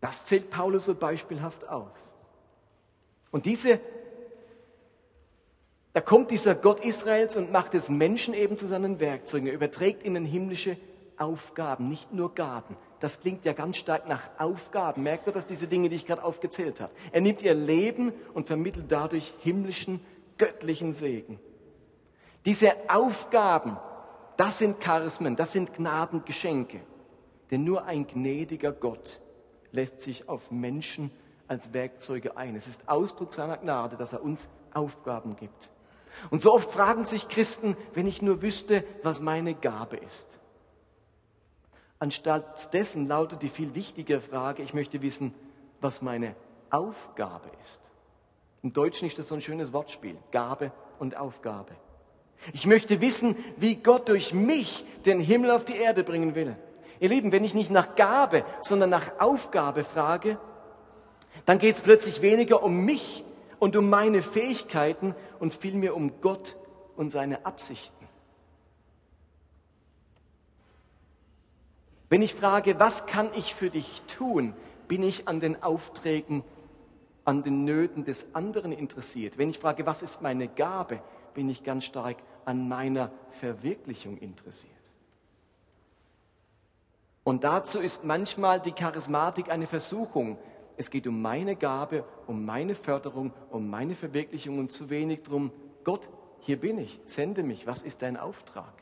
Das 0.00 0.24
zählt 0.24 0.50
Paulus 0.50 0.86
so 0.86 0.94
beispielhaft 0.94 1.68
auf. 1.68 1.92
Und 3.30 3.46
diese 3.46 3.80
da 5.92 6.00
kommt 6.00 6.30
dieser 6.30 6.54
Gott 6.54 6.80
Israels 6.80 7.36
und 7.36 7.50
macht 7.50 7.74
es 7.74 7.88
Menschen 7.88 8.32
eben 8.32 8.56
zu 8.56 8.68
seinen 8.68 9.00
Werkzeugen. 9.00 9.48
Er 9.48 9.54
überträgt 9.54 10.04
ihnen 10.04 10.24
himmlische 10.24 10.76
Aufgaben, 11.16 11.88
nicht 11.88 12.12
nur 12.12 12.34
Gaben. 12.34 12.76
Das 13.00 13.20
klingt 13.20 13.46
ja 13.46 13.54
ganz 13.54 13.78
stark 13.78 14.06
nach 14.06 14.28
Aufgaben. 14.38 15.02
Merkt 15.02 15.26
ihr 15.26 15.32
das, 15.32 15.46
diese 15.46 15.66
Dinge, 15.66 15.88
die 15.88 15.96
ich 15.96 16.06
gerade 16.06 16.22
aufgezählt 16.22 16.80
habe? 16.80 16.92
Er 17.12 17.22
nimmt 17.22 17.40
ihr 17.42 17.54
Leben 17.54 18.12
und 18.34 18.46
vermittelt 18.46 18.86
dadurch 18.88 19.32
himmlischen, 19.40 20.04
göttlichen 20.36 20.92
Segen. 20.92 21.40
Diese 22.44 22.72
Aufgaben, 22.88 23.78
das 24.36 24.58
sind 24.58 24.80
Charismen, 24.80 25.36
das 25.36 25.52
sind 25.52 25.74
Gnadengeschenke. 25.74 26.80
Denn 27.50 27.64
nur 27.64 27.84
ein 27.84 28.06
gnädiger 28.06 28.72
Gott 28.72 29.20
lässt 29.72 30.02
sich 30.02 30.28
auf 30.28 30.50
Menschen 30.50 31.10
als 31.48 31.72
Werkzeuge 31.72 32.36
ein. 32.36 32.54
Es 32.54 32.68
ist 32.68 32.88
Ausdruck 32.88 33.34
seiner 33.34 33.56
Gnade, 33.56 33.96
dass 33.96 34.12
er 34.12 34.22
uns 34.22 34.48
Aufgaben 34.72 35.36
gibt. 35.36 35.70
Und 36.30 36.42
so 36.42 36.52
oft 36.52 36.70
fragen 36.70 37.06
sich 37.06 37.28
Christen, 37.28 37.76
wenn 37.94 38.06
ich 38.06 38.20
nur 38.20 38.42
wüsste, 38.42 38.84
was 39.02 39.20
meine 39.20 39.54
Gabe 39.54 39.96
ist. 39.96 40.39
Anstatt 42.00 42.74
dessen 42.74 43.06
lautet 43.06 43.42
die 43.42 43.48
viel 43.48 43.76
wichtigere 43.76 44.20
Frage, 44.20 44.64
ich 44.64 44.74
möchte 44.74 45.00
wissen, 45.02 45.32
was 45.80 46.02
meine 46.02 46.34
Aufgabe 46.70 47.48
ist. 47.62 47.80
Im 48.62 48.72
Deutschen 48.72 49.06
ist 49.06 49.18
das 49.18 49.28
so 49.28 49.36
ein 49.36 49.40
schönes 49.40 49.72
Wortspiel, 49.72 50.16
Gabe 50.32 50.72
und 50.98 51.16
Aufgabe. 51.16 51.76
Ich 52.52 52.66
möchte 52.66 53.00
wissen, 53.00 53.36
wie 53.56 53.76
Gott 53.76 54.08
durch 54.08 54.34
mich 54.34 54.84
den 55.06 55.20
Himmel 55.20 55.52
auf 55.52 55.64
die 55.64 55.76
Erde 55.76 56.02
bringen 56.02 56.34
will. 56.34 56.56
Ihr 56.98 57.08
Lieben, 57.10 57.30
wenn 57.30 57.44
ich 57.44 57.54
nicht 57.54 57.70
nach 57.70 57.94
Gabe, 57.94 58.44
sondern 58.62 58.90
nach 58.90 59.20
Aufgabe 59.20 59.84
frage, 59.84 60.38
dann 61.46 61.58
geht 61.58 61.76
es 61.76 61.80
plötzlich 61.80 62.20
weniger 62.20 62.62
um 62.64 62.84
mich, 62.84 63.24
und 63.60 63.76
um 63.76 63.88
meine 63.88 64.22
Fähigkeiten 64.22 65.14
und 65.38 65.54
vielmehr 65.54 65.94
um 65.94 66.20
Gott 66.20 66.56
und 66.96 67.10
seine 67.10 67.46
Absichten. 67.46 67.99
Wenn 72.10 72.22
ich 72.22 72.34
frage, 72.34 72.80
was 72.80 73.06
kann 73.06 73.30
ich 73.36 73.54
für 73.54 73.70
dich 73.70 74.02
tun, 74.08 74.52
bin 74.88 75.04
ich 75.04 75.28
an 75.28 75.38
den 75.38 75.62
Aufträgen, 75.62 76.42
an 77.24 77.44
den 77.44 77.64
Nöten 77.64 78.04
des 78.04 78.34
anderen 78.34 78.72
interessiert. 78.72 79.38
Wenn 79.38 79.48
ich 79.48 79.60
frage, 79.60 79.86
was 79.86 80.02
ist 80.02 80.20
meine 80.20 80.48
Gabe, 80.48 81.00
bin 81.34 81.48
ich 81.48 81.62
ganz 81.62 81.84
stark 81.84 82.16
an 82.44 82.68
meiner 82.68 83.12
Verwirklichung 83.38 84.18
interessiert. 84.18 84.72
Und 87.22 87.44
dazu 87.44 87.78
ist 87.78 88.04
manchmal 88.04 88.60
die 88.60 88.72
Charismatik 88.72 89.48
eine 89.48 89.68
Versuchung, 89.68 90.36
es 90.76 90.90
geht 90.90 91.06
um 91.06 91.22
meine 91.22 91.54
Gabe, 91.54 92.04
um 92.26 92.44
meine 92.44 92.74
Förderung, 92.74 93.32
um 93.50 93.70
meine 93.70 93.94
Verwirklichung 93.94 94.58
und 94.58 94.72
zu 94.72 94.90
wenig 94.90 95.22
darum, 95.22 95.52
Gott, 95.84 96.08
hier 96.40 96.58
bin 96.58 96.78
ich, 96.78 96.98
sende 97.04 97.44
mich, 97.44 97.68
was 97.68 97.82
ist 97.82 98.02
dein 98.02 98.16
Auftrag? 98.16 98.72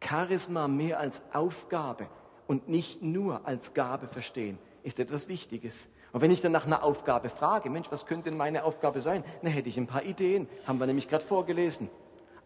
Charisma 0.00 0.68
mehr 0.68 1.00
als 1.00 1.22
Aufgabe 1.32 2.08
und 2.48 2.68
nicht 2.68 3.00
nur 3.02 3.46
als 3.46 3.74
Gabe 3.74 4.08
verstehen, 4.08 4.58
ist 4.82 4.98
etwas 4.98 5.28
Wichtiges. 5.28 5.88
Und 6.12 6.20
wenn 6.20 6.32
ich 6.32 6.40
dann 6.40 6.50
nach 6.50 6.66
einer 6.66 6.82
Aufgabe 6.82 7.28
frage, 7.28 7.70
Mensch, 7.70 7.92
was 7.92 8.06
könnte 8.06 8.30
denn 8.30 8.38
meine 8.38 8.64
Aufgabe 8.64 9.00
sein? 9.00 9.22
Dann 9.42 9.52
hätte 9.52 9.68
ich 9.68 9.78
ein 9.78 9.86
paar 9.86 10.02
Ideen, 10.02 10.48
haben 10.66 10.80
wir 10.80 10.86
nämlich 10.86 11.08
gerade 11.08 11.24
vorgelesen. 11.24 11.88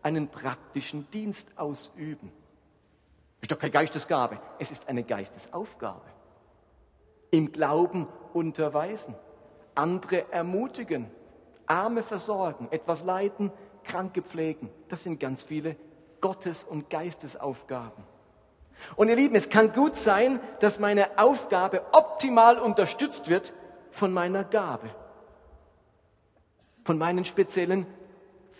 Einen 0.03 0.29
praktischen 0.29 1.11
Dienst 1.13 1.57
ausüben. 1.57 2.31
Ist 3.41 3.51
doch 3.51 3.59
keine 3.59 3.71
Geistesgabe, 3.71 4.39
es 4.59 4.71
ist 4.71 4.91
eine 4.91 5.03
Geistesaufgabe 5.03 6.13
im 7.33 7.51
Glauben 7.51 8.07
unterweisen, 8.35 9.17
andere 9.75 10.31
ermutigen, 10.31 11.11
Arme 11.67 12.03
versorgen, 12.03 12.69
etwas 12.71 13.05
leiten, 13.05 13.51
Kranke 13.83 14.23
pflegen. 14.23 14.69
Das 14.89 15.03
sind 15.03 15.19
ganz 15.19 15.43
viele 15.43 15.77
Gottes- 16.21 16.63
und 16.63 16.91
Geistesaufgaben. 16.91 18.05
Und 18.97 19.09
ihr 19.09 19.17
Lieben, 19.17 19.35
es 19.35 19.49
kann 19.49 19.73
gut 19.73 19.97
sein, 19.97 20.41
dass 20.61 20.79
meine 20.79 21.19
Aufgabe 21.19 21.83
optimal 21.93 22.59
unterstützt 22.59 23.29
wird 23.29 23.53
von 23.91 24.13
meiner 24.13 24.45
Gabe, 24.45 24.91
von 26.85 26.99
meinen 26.99 27.25
speziellen 27.25 27.87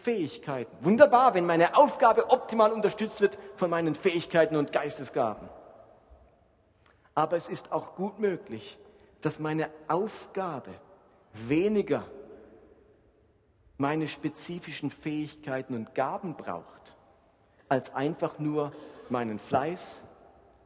Fähigkeiten. 0.03 0.77
Wunderbar, 0.81 1.35
wenn 1.35 1.47
meine 1.47 1.77
Aufgabe 1.77 2.31
optimal 2.31 2.73
unterstützt 2.73 3.21
wird 3.21 3.39
von 3.57 3.71
meinen 3.71 3.95
Fähigkeiten 3.95 4.57
und 4.57 4.73
Geistesgaben. 4.73 5.49
Aber 7.15 7.37
es 7.37 7.49
ist 7.49 7.73
auch 7.73 7.95
gut 7.95 8.19
möglich, 8.19 8.79
dass 9.21 9.39
meine 9.39 9.71
Aufgabe 9.89 10.71
weniger 11.35 12.05
meine 13.79 14.09
spezifischen 14.09 14.91
Fähigkeiten 14.91 15.75
und 15.75 15.95
Gaben 15.95 16.37
braucht, 16.37 16.97
als 17.69 17.95
einfach 17.95 18.39
nur 18.39 18.73
meinen 19.09 19.39
Fleiß, 19.39 20.05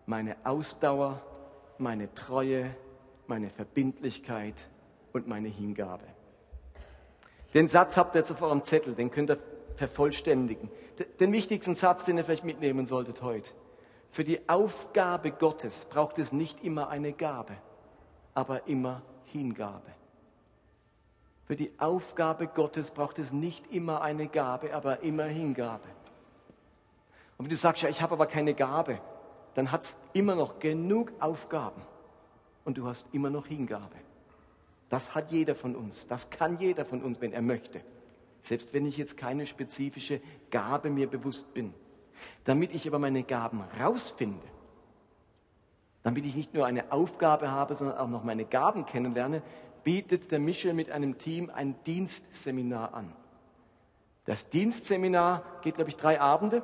meine 0.07 0.37
Ausdauer, 0.45 1.21
meine 1.79 2.14
Treue, 2.14 2.75
meine 3.27 3.51
Verbindlichkeit 3.51 4.55
und 5.12 5.27
meine 5.27 5.49
Hingabe. 5.49 6.05
Den 7.55 7.69
Satz 7.69 7.97
habt 7.97 8.14
ihr 8.14 8.21
jetzt 8.21 8.31
auf 8.31 8.42
eurem 8.42 8.64
Zettel, 8.64 8.95
den 8.95 9.11
könnt 9.11 9.31
ihr 9.31 9.38
vervollständigen. 9.77 10.71
Den 11.21 11.33
wichtigsten 11.33 11.75
Satz, 11.75 12.05
den 12.05 12.19
ihr 12.19 12.25
vielleicht 12.25 12.45
mitnehmen 12.45 12.87
solltet 12.87 13.23
heute. 13.23 13.51
Für 14.11 14.25
die 14.25 14.49
Aufgabe 14.49 15.33
Gottes 15.33 15.85
braucht 15.87 16.19
es 16.19 16.33
nicht 16.33 16.64
immer 16.64 16.88
eine 16.88 17.12
Gabe, 17.12 17.57
aber 18.35 18.66
immer 18.66 19.03
Hingabe. 19.25 19.90
Für 21.47 21.57
die 21.57 21.73
Aufgabe 21.79 22.47
Gottes 22.49 22.90
braucht 22.90 23.19
es 23.19 23.33
nicht 23.33 23.73
immer 23.73 24.01
eine 24.03 24.27
Gabe, 24.29 24.75
aber 24.75 25.01
immer 25.01 25.25
Hingabe. 25.25 25.88
Und 27.37 27.45
wenn 27.45 27.51
du 27.51 27.57
sagst, 27.57 27.83
ja, 27.83 27.88
ich 27.88 28.03
habe 28.03 28.14
aber 28.14 28.27
keine 28.27 28.55
Gabe, 28.55 29.01
dann 29.57 29.73
hat 29.73 29.85
es 29.85 29.97
immer 30.12 30.35
noch 30.35 30.59
genug 30.59 31.12
Aufgaben 31.19 31.81
und 32.66 32.77
du 32.77 32.87
hast 32.87 33.07
immer 33.12 33.31
noch 33.31 33.47
Hingabe. 33.47 33.97
Das 34.90 35.14
hat 35.14 35.33
jeder 35.33 35.55
von 35.55 35.75
uns. 35.75 36.07
Das 36.07 36.29
kann 36.29 36.59
jeder 36.61 36.85
von 36.85 37.03
uns, 37.03 37.23
wenn 37.23 37.33
er 37.33 37.40
möchte. 37.40 37.81
Selbst 38.42 38.75
wenn 38.75 38.85
ich 38.85 38.99
jetzt 38.99 39.16
keine 39.16 39.47
spezifische 39.47 40.21
Gabe 40.51 40.90
mir 40.90 41.09
bewusst 41.09 41.55
bin. 41.55 41.73
Damit 42.45 42.75
ich 42.75 42.87
aber 42.87 42.99
meine 42.99 43.23
Gaben 43.23 43.64
rausfinde, 43.81 44.47
damit 46.03 46.27
ich 46.27 46.37
nicht 46.37 46.53
nur 46.53 46.66
eine 46.66 46.92
Aufgabe 46.92 47.51
habe, 47.51 47.77
sondern 47.77 47.97
auch 47.97 48.09
noch 48.09 48.25
meine 48.25 48.45
Gaben 48.45 48.85
kennenlerne, 48.85 49.42
bietet 49.85 50.31
der 50.33 50.38
Michel 50.38 50.75
mit 50.75 50.90
einem 50.90 51.16
Team 51.16 51.49
ein 51.49 51.83
Dienstseminar 51.87 52.92
an. 52.92 53.11
Das 54.27 54.51
Dienstseminar 54.51 55.45
geht, 55.62 55.77
glaube 55.77 55.88
ich, 55.88 55.97
drei 55.97 56.21
Abende. 56.21 56.62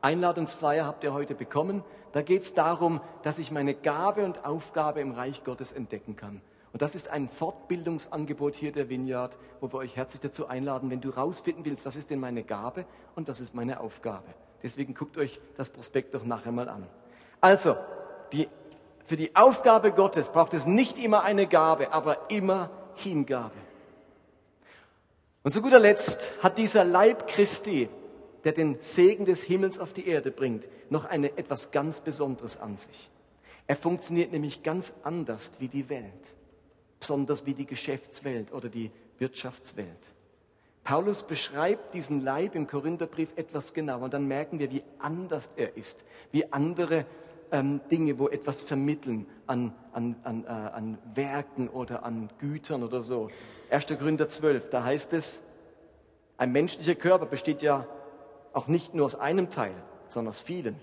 Einladungsflyer 0.00 0.86
habt 0.86 1.04
ihr 1.04 1.12
heute 1.12 1.34
bekommen. 1.34 1.82
Da 2.12 2.22
geht 2.22 2.42
es 2.42 2.54
darum, 2.54 3.00
dass 3.22 3.38
ich 3.38 3.50
meine 3.50 3.74
Gabe 3.74 4.24
und 4.24 4.44
Aufgabe 4.44 5.00
im 5.00 5.12
Reich 5.12 5.44
Gottes 5.44 5.72
entdecken 5.72 6.16
kann. 6.16 6.40
Und 6.72 6.82
das 6.82 6.94
ist 6.94 7.08
ein 7.08 7.28
Fortbildungsangebot 7.28 8.54
hier 8.54 8.72
der 8.72 8.88
Vineyard, 8.88 9.36
wo 9.60 9.72
wir 9.72 9.78
euch 9.78 9.96
herzlich 9.96 10.20
dazu 10.20 10.48
einladen, 10.48 10.90
wenn 10.90 11.00
du 11.00 11.10
rausfinden 11.10 11.64
willst, 11.64 11.86
was 11.86 11.96
ist 11.96 12.10
denn 12.10 12.20
meine 12.20 12.44
Gabe 12.44 12.84
und 13.16 13.28
was 13.28 13.40
ist 13.40 13.54
meine 13.54 13.80
Aufgabe. 13.80 14.26
Deswegen 14.62 14.94
guckt 14.94 15.16
euch 15.18 15.40
das 15.56 15.70
Prospekt 15.70 16.14
doch 16.14 16.24
nachher 16.24 16.52
mal 16.52 16.68
an. 16.68 16.86
Also, 17.40 17.76
die, 18.32 18.48
für 19.06 19.16
die 19.16 19.34
Aufgabe 19.34 19.92
Gottes 19.92 20.30
braucht 20.30 20.52
es 20.54 20.66
nicht 20.66 20.98
immer 20.98 21.22
eine 21.22 21.46
Gabe, 21.46 21.92
aber 21.92 22.30
immer 22.30 22.70
Hingabe. 22.96 23.56
Und 25.42 25.52
zu 25.52 25.62
guter 25.62 25.78
Letzt 25.78 26.32
hat 26.42 26.58
dieser 26.58 26.84
Leib 26.84 27.26
Christi, 27.28 27.88
der 28.48 28.54
den 28.54 28.78
Segen 28.80 29.26
des 29.26 29.42
Himmels 29.42 29.78
auf 29.78 29.92
die 29.92 30.08
Erde 30.08 30.30
bringt, 30.30 30.66
noch 30.88 31.04
eine, 31.04 31.36
etwas 31.36 31.70
ganz 31.70 32.00
Besonderes 32.00 32.58
an 32.58 32.78
sich. 32.78 33.10
Er 33.66 33.76
funktioniert 33.76 34.32
nämlich 34.32 34.62
ganz 34.62 34.94
anders 35.02 35.52
wie 35.58 35.68
die 35.68 35.90
Welt 35.90 36.14
besonders 36.98 37.44
wie 37.44 37.52
die 37.52 37.66
Geschäftswelt 37.66 38.50
oder 38.52 38.70
die 38.70 38.90
Wirtschaftswelt. 39.18 39.88
Paulus 40.82 41.24
beschreibt 41.24 41.92
diesen 41.92 42.22
Leib 42.22 42.54
im 42.54 42.66
Korintherbrief 42.66 43.28
etwas 43.36 43.74
genauer 43.74 44.04
und 44.04 44.14
dann 44.14 44.26
merken 44.26 44.58
wir, 44.58 44.70
wie 44.70 44.82
anders 44.98 45.50
er 45.56 45.76
ist, 45.76 46.02
wie 46.32 46.50
andere 46.50 47.04
ähm, 47.52 47.82
Dinge, 47.90 48.18
wo 48.18 48.28
etwas 48.28 48.62
vermitteln 48.62 49.26
an, 49.46 49.74
an, 49.92 50.16
an, 50.24 50.44
äh, 50.44 50.48
an 50.48 50.96
Werken 51.14 51.68
oder 51.68 52.02
an 52.02 52.30
Gütern 52.38 52.82
oder 52.82 53.02
so. 53.02 53.28
1. 53.68 53.86
Korinther 53.98 54.30
12, 54.30 54.70
da 54.70 54.84
heißt 54.84 55.12
es, 55.12 55.42
ein 56.38 56.50
menschlicher 56.50 56.94
Körper 56.94 57.26
besteht 57.26 57.60
ja 57.60 57.86
auch 58.52 58.66
nicht 58.66 58.94
nur 58.94 59.06
aus 59.06 59.14
einem 59.14 59.50
Teil, 59.50 59.74
sondern 60.08 60.30
aus 60.30 60.40
vielen. 60.40 60.76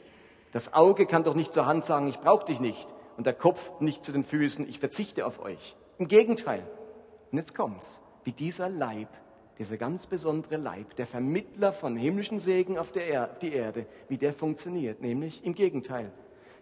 Das 0.51 0.73
Auge 0.73 1.05
kann 1.05 1.23
doch 1.23 1.35
nicht 1.35 1.53
zur 1.53 1.65
Hand 1.65 1.85
sagen, 1.85 2.07
ich 2.07 2.19
brauche 2.19 2.45
dich 2.45 2.59
nicht. 2.59 2.87
Und 3.17 3.25
der 3.25 3.33
Kopf 3.33 3.71
nicht 3.79 4.03
zu 4.03 4.11
den 4.11 4.23
Füßen, 4.23 4.67
ich 4.67 4.79
verzichte 4.79 5.25
auf 5.25 5.39
euch. 5.39 5.75
Im 5.97 6.07
Gegenteil. 6.07 6.63
Und 7.31 7.37
jetzt 7.37 7.55
kommt's. 7.55 8.01
Wie 8.23 8.31
dieser 8.31 8.69
Leib, 8.69 9.09
dieser 9.57 9.77
ganz 9.77 10.07
besondere 10.07 10.57
Leib, 10.57 10.95
der 10.95 11.07
Vermittler 11.07 11.71
von 11.71 11.95
himmlischen 11.95 12.39
Segen 12.39 12.77
auf, 12.77 12.95
er 12.95 13.27
die 13.27 13.53
Erde, 13.53 13.85
wie 14.09 14.17
der 14.17 14.33
funktioniert. 14.33 15.01
Nämlich 15.01 15.45
im 15.45 15.53
Gegenteil. 15.53 16.11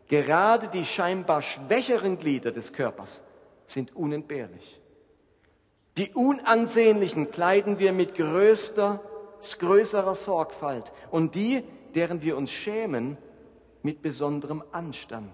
Gerade 0.07 0.67
die 0.67 0.85
scheinbar 0.85 1.41
schwächeren 1.41 2.17
Glieder 2.17 2.51
des 2.51 2.73
Körpers 2.73 3.23
sind 3.65 3.95
unentbehrlich. 3.95 4.81
Die 5.97 6.11
unansehnlichen 6.13 7.31
kleiden 7.31 7.79
wir 7.79 7.93
mit 7.93 8.15
größter, 8.15 9.01
größerer 9.59 10.15
Sorgfalt 10.15 10.91
und 11.11 11.35
die, 11.35 11.63
deren 11.95 12.21
wir 12.21 12.37
uns 12.37 12.51
schämen, 12.51 13.17
mit 13.81 14.01
besonderem 14.01 14.63
Anstand. 14.71 15.33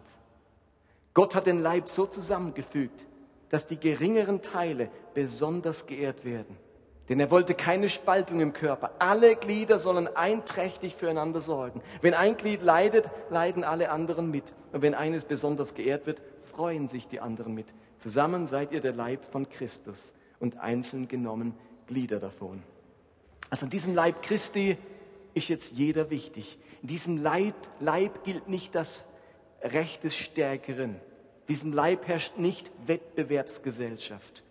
Gott 1.14 1.36
hat 1.36 1.48
den 1.48 1.62
Leib 1.62 1.90
so 1.90 2.06
zusammengefügt, 2.06 3.06
dass 3.50 3.68
die 3.68 3.80
geringeren 3.80 4.42
Teile 4.42 4.90
besonders 5.14 5.86
geehrt 5.86 6.26
werden. 6.26 6.58
Denn 7.10 7.20
er 7.20 7.32
wollte 7.32 7.56
keine 7.56 7.90
Spaltung 7.90 8.40
im 8.40 8.54
Körper. 8.54 8.92
Alle 9.00 9.36
Glieder 9.36 9.80
sollen 9.80 10.08
einträchtig 10.16 10.96
füreinander 10.96 11.42
sorgen. 11.42 11.82
Wenn 12.02 12.14
ein 12.14 12.38
Glied 12.38 12.62
leidet, 12.62 13.10
leiden 13.32 13.64
alle 13.64 13.90
anderen 13.90 14.30
mit. 14.30 14.44
Und 14.72 14.84
wenn 14.84 14.94
eines 14.94 15.24
besonders 15.24 15.74
geehrt 15.74 16.06
wird, 16.06 16.22
freuen 16.52 16.88
sich 16.88 17.08
die 17.08 17.20
anderen 17.20 17.56
mit. 17.56 17.74
Zusammen 17.98 18.46
seid 18.46 18.72
ihr 18.72 18.82
der 18.82 18.94
Leib 18.94 19.26
von 19.26 19.50
Christus 19.50 20.14
und 20.40 20.60
einzeln 20.60 21.08
genommen 21.08 21.56
Glieder 21.88 22.20
davon. 22.20 22.62
Also 23.50 23.66
in 23.66 23.70
diesem 23.70 23.96
Leib 23.96 24.22
Christi 24.22 24.78
ist 25.34 25.50
jetzt 25.50 25.72
jeder 25.72 26.10
wichtig. 26.10 26.60
In 26.82 26.88
diesem 26.88 27.18
Leib, 27.18 27.56
Leib 27.80 28.24
gilt 28.24 28.48
nicht 28.48 28.76
das 28.76 29.06
Recht 29.62 30.04
des 30.04 30.16
Stärkeren 30.16 31.00
diesem 31.50 31.74
Leib 31.74 32.08
herrscht 32.08 32.38
nicht 32.38 32.70
Wettbewerbsgesellschaft. 32.86 34.44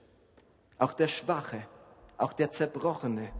Auch 0.78 0.92
der 0.92 1.06
Schwache, 1.06 1.62
auch 2.18 2.32
der 2.32 2.50
Zerbrochene, 2.50 3.30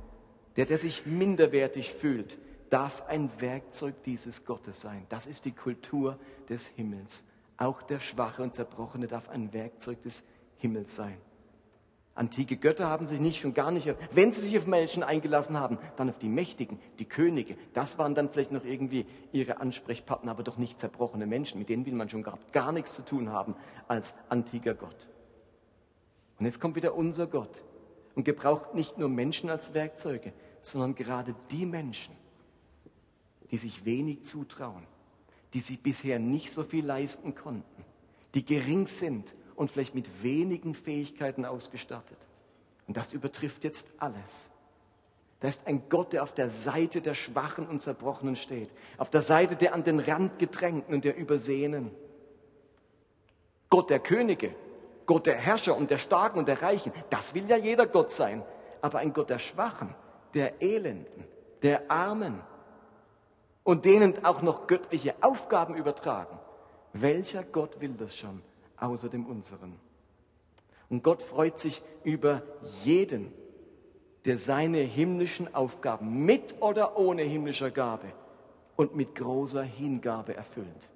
der, 0.57 0.65
der 0.65 0.79
sich 0.79 1.05
minderwertig 1.07 1.93
fühlt, 1.93 2.39
darf 2.71 3.07
ein 3.09 3.31
Werkzeug 3.41 3.97
dieses 4.05 4.45
Gottes 4.45 4.81
sein. 4.81 5.07
Das 5.09 5.27
ist 5.27 5.45
die 5.45 5.53
Kultur 5.53 6.19
des 6.49 6.69
Himmels. 6.69 7.25
Auch 7.57 7.83
der 7.83 7.99
Schwache 7.99 8.43
und 8.43 8.55
Zerbrochene 8.55 9.09
darf 9.09 9.29
ein 9.29 9.53
Werkzeug 9.53 10.03
des 10.03 10.23
Himmels 10.59 10.95
sein. 10.95 11.19
Antike 12.19 12.57
Götter 12.57 12.89
haben 12.89 13.07
sich 13.07 13.21
nicht 13.21 13.41
schon 13.41 13.55
gar 13.55 13.71
nicht, 13.71 13.95
wenn 14.11 14.33
sie 14.33 14.41
sich 14.41 14.59
auf 14.59 14.67
Menschen 14.67 15.05
eingelassen 15.05 15.59
haben, 15.59 15.79
dann 15.97 16.11
auf 16.11 16.19
die 16.19 16.29
Mächtigen, 16.29 16.81
die 16.99 17.05
Könige. 17.05 17.57
Das 17.75 17.97
waren 17.97 18.17
dann 18.17 18.29
vielleicht 18.29 18.51
noch 18.51 18.65
irgendwie 18.65 19.07
ihre 19.31 19.61
Ansprechpartner, 19.61 20.33
aber 20.33 20.43
doch 20.43 20.57
nicht 20.57 20.81
zerbrochene 20.81 21.27
Menschen. 21.27 21.61
Mit 21.61 21.69
denen 21.69 21.87
will 21.87 21.95
man 21.95 22.09
schon 22.09 22.25
gar, 22.25 22.39
gar 22.53 22.73
nichts 22.73 22.95
zu 22.95 23.05
tun 23.05 23.31
haben 23.31 23.55
als 23.87 24.15
antiker 24.29 24.75
Gott. 24.75 25.09
Und 26.39 26.47
jetzt 26.47 26.61
kommt 26.61 26.75
wieder 26.75 26.95
unser 26.95 27.29
Gott 27.29 27.63
und 28.17 28.25
gebraucht 28.25 28.75
nicht 28.75 28.99
nur 28.99 29.09
Menschen 29.09 29.49
als 29.49 29.73
Werkzeuge, 29.75 30.33
sondern 30.63 30.97
gerade 30.97 31.37
die 31.53 31.67
Menschen, 31.67 32.17
die 33.53 33.59
sich 33.59 33.85
wenig 33.85 34.25
zutrauen, 34.25 34.87
die 35.55 35.61
sich 35.61 35.81
bisher 35.81 36.19
nicht 36.19 36.51
so 36.51 36.65
viel 36.65 36.85
leisten 36.85 37.37
konnten, 37.37 37.85
die 38.35 38.45
gering 38.45 38.89
sind 38.89 39.35
und 39.59 39.71
vielleicht 39.71 39.95
mit 39.95 40.23
wenigen 40.23 40.75
Fähigkeiten 40.75 41.45
ausgestattet. 41.45 42.19
Und 42.87 42.97
das 42.97 43.13
übertrifft 43.13 43.65
jetzt 43.65 43.89
alles. 43.99 44.51
Da 45.41 45.49
ist 45.49 45.67
ein 45.67 45.89
Gott, 45.89 46.13
der 46.13 46.23
auf 46.23 46.33
der 46.33 46.49
Seite 46.49 47.01
der 47.01 47.15
Schwachen 47.15 47.67
und 47.67 47.83
Zerbrochenen 47.83 48.37
steht, 48.37 48.73
auf 48.97 49.11
der 49.11 49.23
Seite 49.23 49.57
der 49.57 49.75
an 49.75 49.85
den 49.85 50.01
Rand 50.01 50.39
gedrängten 50.39 50.95
und 50.95 51.05
der 51.05 51.17
Übersehenen. 51.17 51.91
Gott 53.69 53.91
der 53.91 54.01
Könige, 54.01 54.55
Gott 55.07 55.27
der 55.27 55.37
Herrscher 55.37 55.77
und 55.77 55.91
der 55.91 55.99
Starken 55.99 56.39
und 56.39 56.49
der 56.49 56.63
Reichen, 56.63 56.93
das 57.11 57.35
will 57.35 57.49
ja 57.49 57.57
jeder 57.57 57.87
Gott 57.87 58.11
sein. 58.11 58.43
Aber 58.81 58.99
ein 58.99 59.13
Gott 59.13 59.31
der 59.31 59.39
Schwachen, 59.39 59.95
der 60.35 60.63
Elenden, 60.63 61.25
der 61.63 61.91
Armen 61.91 62.41
und 63.65 63.85
denen 63.85 64.25
auch 64.25 64.41
noch 64.41 64.67
göttliche 64.67 65.15
Aufgaben 65.21 65.75
übertragen. 65.75 66.39
Welcher 66.93 67.43
Gott 67.43 67.81
will 67.81 67.95
das 67.95 68.17
schon? 68.17 68.43
Außer 68.81 69.09
dem 69.09 69.27
unseren. 69.27 69.75
Und 70.89 71.03
Gott 71.03 71.23
freut 71.23 71.59
sich 71.59 71.83
über 72.05 72.43
jeden, 72.85 73.33
der 74.25 74.39
seine 74.39 74.79
himmlischen 74.79 75.55
Aufgaben 75.55 76.25
mit 76.25 76.61
oder 76.61 76.99
ohne 76.99 77.23
himmlischer 77.23 77.71
Gabe 77.71 78.13
und 78.77 78.95
mit 78.95 79.15
großer 79.15 79.63
Hingabe 79.63 80.35
erfüllt. 80.35 80.89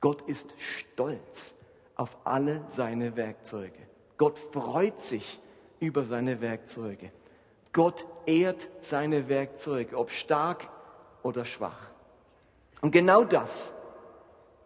Gott 0.00 0.22
ist 0.22 0.52
stolz 0.58 1.54
auf 1.96 2.16
alle 2.24 2.64
seine 2.70 3.16
Werkzeuge. 3.16 3.78
Gott 4.16 4.38
freut 4.38 5.00
sich 5.00 5.40
über 5.80 6.04
seine 6.04 6.40
Werkzeuge. 6.40 7.10
Gott 7.72 8.06
ehrt 8.26 8.68
seine 8.80 9.28
Werkzeuge, 9.28 9.96
ob 9.96 10.10
stark 10.10 10.68
oder 11.22 11.44
schwach. 11.44 11.90
Und 12.80 12.90
genau 12.90 13.24
das, 13.24 13.74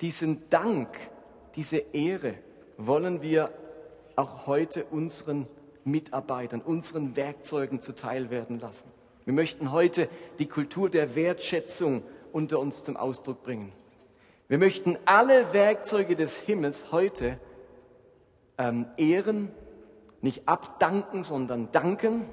diesen 0.00 0.48
Dank, 0.50 0.88
diese 1.54 1.78
Ehre 1.78 2.34
wollen 2.76 3.22
wir 3.22 3.50
auch 4.16 4.46
heute 4.46 4.84
unseren 4.84 5.46
Mitarbeitern, 5.84 6.60
unseren 6.60 7.16
Werkzeugen 7.16 7.80
zuteil 7.80 8.30
werden 8.30 8.58
lassen. 8.58 8.90
Wir 9.24 9.34
möchten 9.34 9.72
heute 9.72 10.08
die 10.38 10.46
Kultur 10.46 10.90
der 10.90 11.14
Wertschätzung 11.14 12.02
unter 12.32 12.58
uns 12.58 12.84
zum 12.84 12.96
Ausdruck 12.96 13.42
bringen. 13.42 13.72
Wir 14.48 14.58
möchten 14.58 14.96
alle 15.04 15.52
Werkzeuge 15.52 16.14
des 16.14 16.36
Himmels 16.36 16.92
heute 16.92 17.38
ähm, 18.58 18.86
ehren, 18.96 19.50
nicht 20.20 20.48
abdanken, 20.48 21.24
sondern 21.24 21.70
danken. 21.72 22.24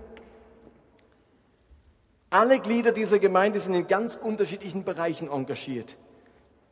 Alle 2.29 2.59
Glieder 2.59 2.91
dieser 2.91 3.19
Gemeinde 3.19 3.59
sind 3.59 3.73
in 3.73 3.87
ganz 3.87 4.15
unterschiedlichen 4.15 4.83
Bereichen 4.83 5.29
engagiert. 5.29 5.97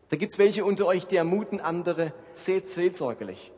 Da 0.09 0.17
gibt 0.17 0.33
es 0.33 0.39
welche 0.39 0.65
unter 0.65 0.85
euch, 0.85 1.07
die 1.07 1.15
ermuten 1.15 1.59
andere, 1.59 2.13
seht 2.33 2.67
seelsorgerlich. 2.67 3.51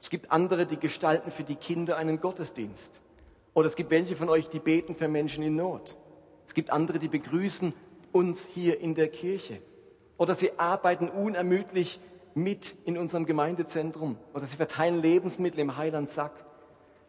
Es 0.00 0.08
gibt 0.08 0.32
andere, 0.32 0.66
die 0.66 0.78
gestalten 0.78 1.30
für 1.30 1.44
die 1.44 1.56
Kinder 1.56 1.96
einen 1.96 2.20
Gottesdienst. 2.20 3.00
Oder 3.52 3.68
es 3.68 3.76
gibt 3.76 3.90
welche 3.90 4.16
von 4.16 4.28
euch, 4.28 4.48
die 4.48 4.58
beten 4.58 4.94
für 4.94 5.08
Menschen 5.08 5.44
in 5.44 5.56
Not. 5.56 5.96
Es 6.46 6.54
gibt 6.54 6.70
andere, 6.70 6.98
die 6.98 7.08
begrüßen 7.08 7.74
uns 8.12 8.44
hier 8.44 8.80
in 8.80 8.94
der 8.94 9.08
Kirche. 9.08 9.60
Oder 10.16 10.34
sie 10.34 10.58
arbeiten 10.58 11.08
unermüdlich 11.08 12.00
mit 12.34 12.76
in 12.84 12.96
unserem 12.96 13.26
Gemeindezentrum. 13.26 14.16
Oder 14.32 14.46
sie 14.46 14.56
verteilen 14.56 15.02
Lebensmittel 15.02 15.60
im 15.60 15.76
Heilandsack. 15.76 16.32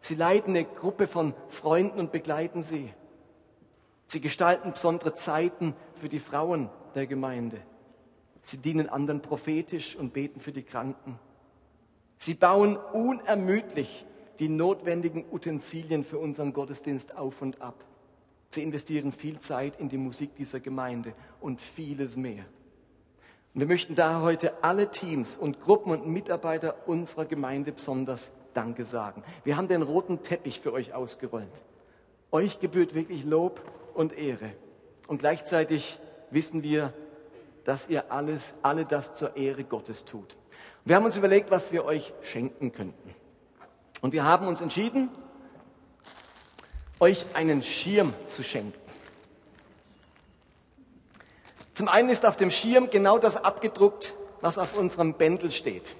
Sie 0.00 0.14
leiten 0.14 0.50
eine 0.50 0.64
Gruppe 0.64 1.06
von 1.06 1.34
Freunden 1.48 1.98
und 1.98 2.12
begleiten 2.12 2.62
sie. 2.62 2.92
Sie 4.06 4.20
gestalten 4.20 4.72
besondere 4.72 5.14
Zeiten 5.14 5.74
für 5.94 6.08
die 6.08 6.18
Frauen 6.18 6.68
der 6.94 7.06
Gemeinde. 7.06 7.62
Sie 8.42 8.58
dienen 8.58 8.88
anderen 8.88 9.22
prophetisch 9.22 9.96
und 9.96 10.12
beten 10.12 10.40
für 10.40 10.52
die 10.52 10.64
Kranken. 10.64 11.18
Sie 12.24 12.34
bauen 12.34 12.76
unermüdlich 12.76 14.06
die 14.38 14.48
notwendigen 14.48 15.24
Utensilien 15.32 16.04
für 16.04 16.18
unseren 16.18 16.52
Gottesdienst 16.52 17.16
auf 17.16 17.42
und 17.42 17.60
ab. 17.60 17.84
Sie 18.50 18.62
investieren 18.62 19.10
viel 19.10 19.40
Zeit 19.40 19.80
in 19.80 19.88
die 19.88 19.98
Musik 19.98 20.36
dieser 20.36 20.60
Gemeinde 20.60 21.14
und 21.40 21.60
vieles 21.60 22.16
mehr. 22.16 22.44
Und 23.54 23.60
wir 23.62 23.66
möchten 23.66 23.96
da 23.96 24.20
heute 24.20 24.62
alle 24.62 24.92
Teams 24.92 25.36
und 25.36 25.60
Gruppen 25.62 25.90
und 25.90 26.06
Mitarbeiter 26.06 26.86
unserer 26.86 27.24
Gemeinde 27.24 27.72
besonders 27.72 28.30
Danke 28.54 28.84
sagen. 28.84 29.24
Wir 29.42 29.56
haben 29.56 29.66
den 29.66 29.82
roten 29.82 30.22
Teppich 30.22 30.60
für 30.60 30.72
euch 30.72 30.94
ausgerollt. 30.94 31.64
Euch 32.30 32.60
gebührt 32.60 32.94
wirklich 32.94 33.24
Lob 33.24 33.60
und 33.94 34.16
Ehre. 34.16 34.52
Und 35.08 35.18
gleichzeitig 35.18 35.98
wissen 36.30 36.62
wir, 36.62 36.92
dass 37.64 37.88
ihr 37.88 38.12
alles, 38.12 38.54
alle 38.62 38.84
das 38.84 39.16
zur 39.16 39.36
Ehre 39.36 39.64
Gottes 39.64 40.04
tut. 40.04 40.36
Wir 40.84 40.96
haben 40.96 41.04
uns 41.04 41.16
überlegt, 41.16 41.50
was 41.50 41.72
wir 41.72 41.84
euch 41.84 42.12
schenken 42.22 42.72
könnten. 42.72 43.14
Und 44.00 44.12
wir 44.12 44.24
haben 44.24 44.48
uns 44.48 44.60
entschieden, 44.60 45.10
euch 46.98 47.24
einen 47.34 47.62
Schirm 47.62 48.12
zu 48.28 48.42
schenken. 48.42 48.78
Zum 51.74 51.88
einen 51.88 52.10
ist 52.10 52.26
auf 52.26 52.36
dem 52.36 52.50
Schirm 52.50 52.90
genau 52.90 53.18
das 53.18 53.36
abgedruckt, 53.36 54.14
was 54.40 54.58
auf 54.58 54.76
unserem 54.76 55.14
Bändel 55.14 55.50
steht. 55.50 55.96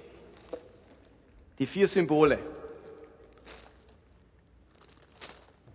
Die 1.59 1.65
vier 1.65 1.87
Symbole. 1.87 2.39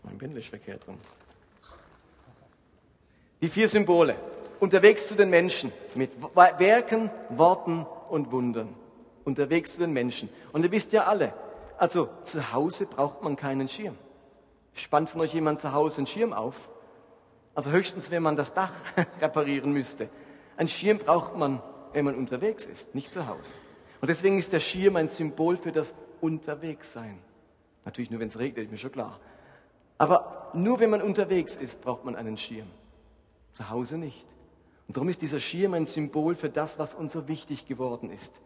Mein 0.02 0.18
Bändel 0.18 0.40
ist 0.40 0.48
verkehrt 0.48 0.86
rum. 0.86 0.98
Die 3.40 3.48
vier 3.48 3.68
Symbole. 3.68 4.16
Unterwegs 4.60 5.08
zu 5.08 5.14
den 5.14 5.30
Menschen 5.30 5.72
mit 5.94 6.10
Werken, 6.34 7.10
Worten 7.30 7.86
und 8.10 8.32
Wundern. 8.32 8.74
Unterwegs 9.24 9.74
zu 9.74 9.80
den 9.80 9.92
Menschen. 9.92 10.28
Und 10.52 10.64
ihr 10.64 10.70
wisst 10.70 10.92
ja 10.92 11.04
alle, 11.04 11.34
also 11.76 12.08
zu 12.24 12.52
Hause 12.52 12.86
braucht 12.86 13.22
man 13.22 13.36
keinen 13.36 13.68
Schirm. 13.68 13.96
Spannt 14.74 15.10
von 15.10 15.20
euch 15.20 15.34
jemand 15.34 15.60
zu 15.60 15.72
Hause 15.72 15.98
einen 15.98 16.06
Schirm 16.06 16.32
auf? 16.32 16.54
Also 17.54 17.70
höchstens, 17.70 18.10
wenn 18.10 18.22
man 18.22 18.36
das 18.36 18.54
Dach 18.54 18.72
reparieren 19.20 19.72
müsste. 19.72 20.08
Ein 20.56 20.68
Schirm 20.68 20.98
braucht 20.98 21.36
man, 21.36 21.60
wenn 21.92 22.04
man 22.04 22.14
unterwegs 22.14 22.64
ist, 22.66 22.94
nicht 22.94 23.12
zu 23.12 23.26
Hause. 23.26 23.54
Und 24.00 24.08
deswegen 24.08 24.38
ist 24.38 24.52
der 24.52 24.60
Schirm 24.60 24.96
ein 24.96 25.08
Symbol 25.08 25.56
für 25.56 25.72
das 25.72 25.94
Unterwegssein. 26.20 27.18
Natürlich 27.84 28.10
nur, 28.10 28.20
wenn 28.20 28.28
es 28.28 28.38
regnet, 28.38 28.66
ist 28.66 28.70
mir 28.70 28.78
schon 28.78 28.92
klar. 28.92 29.18
Aber 29.98 30.50
nur 30.54 30.78
wenn 30.78 30.90
man 30.90 31.02
unterwegs 31.02 31.56
ist, 31.56 31.82
braucht 31.82 32.04
man 32.04 32.14
einen 32.14 32.36
Schirm. 32.36 32.68
Zu 33.54 33.68
Hause 33.70 33.98
nicht. 33.98 34.26
Und 34.88 34.96
darum 34.96 35.10
ist 35.10 35.20
dieser 35.20 35.38
Schirm 35.38 35.74
ein 35.74 35.86
Symbol 35.86 36.34
für 36.34 36.48
das, 36.48 36.78
was 36.78 36.94
uns 36.94 37.12
so 37.12 37.28
wichtig 37.28 37.66
geworden 37.66 38.10
ist. 38.10 38.40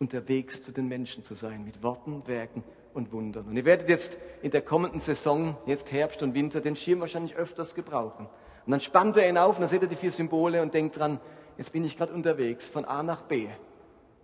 Unterwegs 0.00 0.62
zu 0.62 0.72
den 0.72 0.88
Menschen 0.88 1.22
zu 1.22 1.34
sein, 1.34 1.64
mit 1.64 1.82
Worten, 1.84 2.26
Werken 2.26 2.64
und 2.94 3.12
Wundern. 3.12 3.46
Und 3.46 3.56
ihr 3.56 3.64
werdet 3.64 3.88
jetzt 3.88 4.16
in 4.42 4.50
der 4.50 4.62
kommenden 4.62 4.98
Saison, 4.98 5.56
jetzt 5.66 5.92
Herbst 5.92 6.22
und 6.24 6.34
Winter, 6.34 6.60
den 6.60 6.74
Schirm 6.74 7.00
wahrscheinlich 7.00 7.36
öfters 7.36 7.76
gebrauchen. 7.76 8.26
Und 8.66 8.70
dann 8.72 8.80
spannt 8.80 9.16
er 9.16 9.28
ihn 9.28 9.38
auf 9.38 9.56
und 9.56 9.60
dann 9.60 9.68
seht 9.68 9.82
ihr 9.82 9.88
die 9.88 9.96
vier 9.96 10.10
Symbole 10.10 10.62
und 10.62 10.74
denkt 10.74 10.98
dran, 10.98 11.20
jetzt 11.58 11.72
bin 11.72 11.84
ich 11.84 11.96
gerade 11.96 12.12
unterwegs 12.12 12.66
von 12.66 12.84
A 12.84 13.04
nach 13.04 13.22
B. 13.22 13.46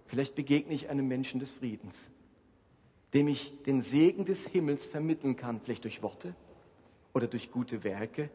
Vielleicht 0.07 0.35
begegne 0.35 0.75
ich 0.75 0.89
einem 0.89 1.07
Menschen 1.07 1.39
des 1.39 1.53
Friedens, 1.53 2.11
dem 3.15 3.29
ich 3.29 3.63
den 3.65 3.83
Segen 3.83 4.25
des 4.25 4.47
Himmels 4.47 4.87
vermitteln 4.87 5.37
kann, 5.37 5.61
vielleicht 5.61 5.85
durch 5.85 6.03
Worte 6.03 6.35
oder 7.15 7.29
durch 7.29 7.53
gute 7.53 7.85
Werke 7.85 8.29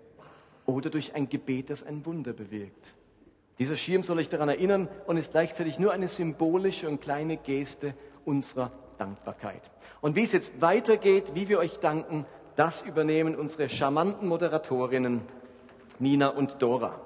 oder 0.66 0.90
durch 0.90 1.16
ein 1.16 1.30
Gebet, 1.30 1.70
das 1.70 1.84
ein 1.84 2.06
Wunder 2.06 2.34
bewirkt. 2.34 2.94
Dieser 3.60 3.78
Schirm 3.78 4.04
soll 4.04 4.18
euch 4.18 4.30
daran 4.30 4.50
erinnern 4.50 4.88
und 5.06 5.18
ist 5.18 5.32
gleichzeitig 5.32 5.78
nur 5.78 5.92
eine 5.92 6.08
symbolische 6.08 6.88
und 6.90 7.02
kleine 7.02 7.38
Geste 7.38 7.94
unserer 8.26 8.72
Dankbarkeit. 8.98 9.62
Und 10.02 10.16
wie 10.16 10.24
es 10.24 10.32
jetzt 10.32 10.62
weitergeht, 10.62 11.36
wie 11.36 11.48
wir 11.48 11.60
euch 11.60 11.80
danken, 11.80 12.26
das 12.56 12.82
übernehmen 12.82 13.36
unsere 13.36 13.70
charmanten 13.70 14.28
Moderatorinnen 14.28 15.22
Nina 16.00 16.30
und 16.30 16.62
Dora. 16.62 17.00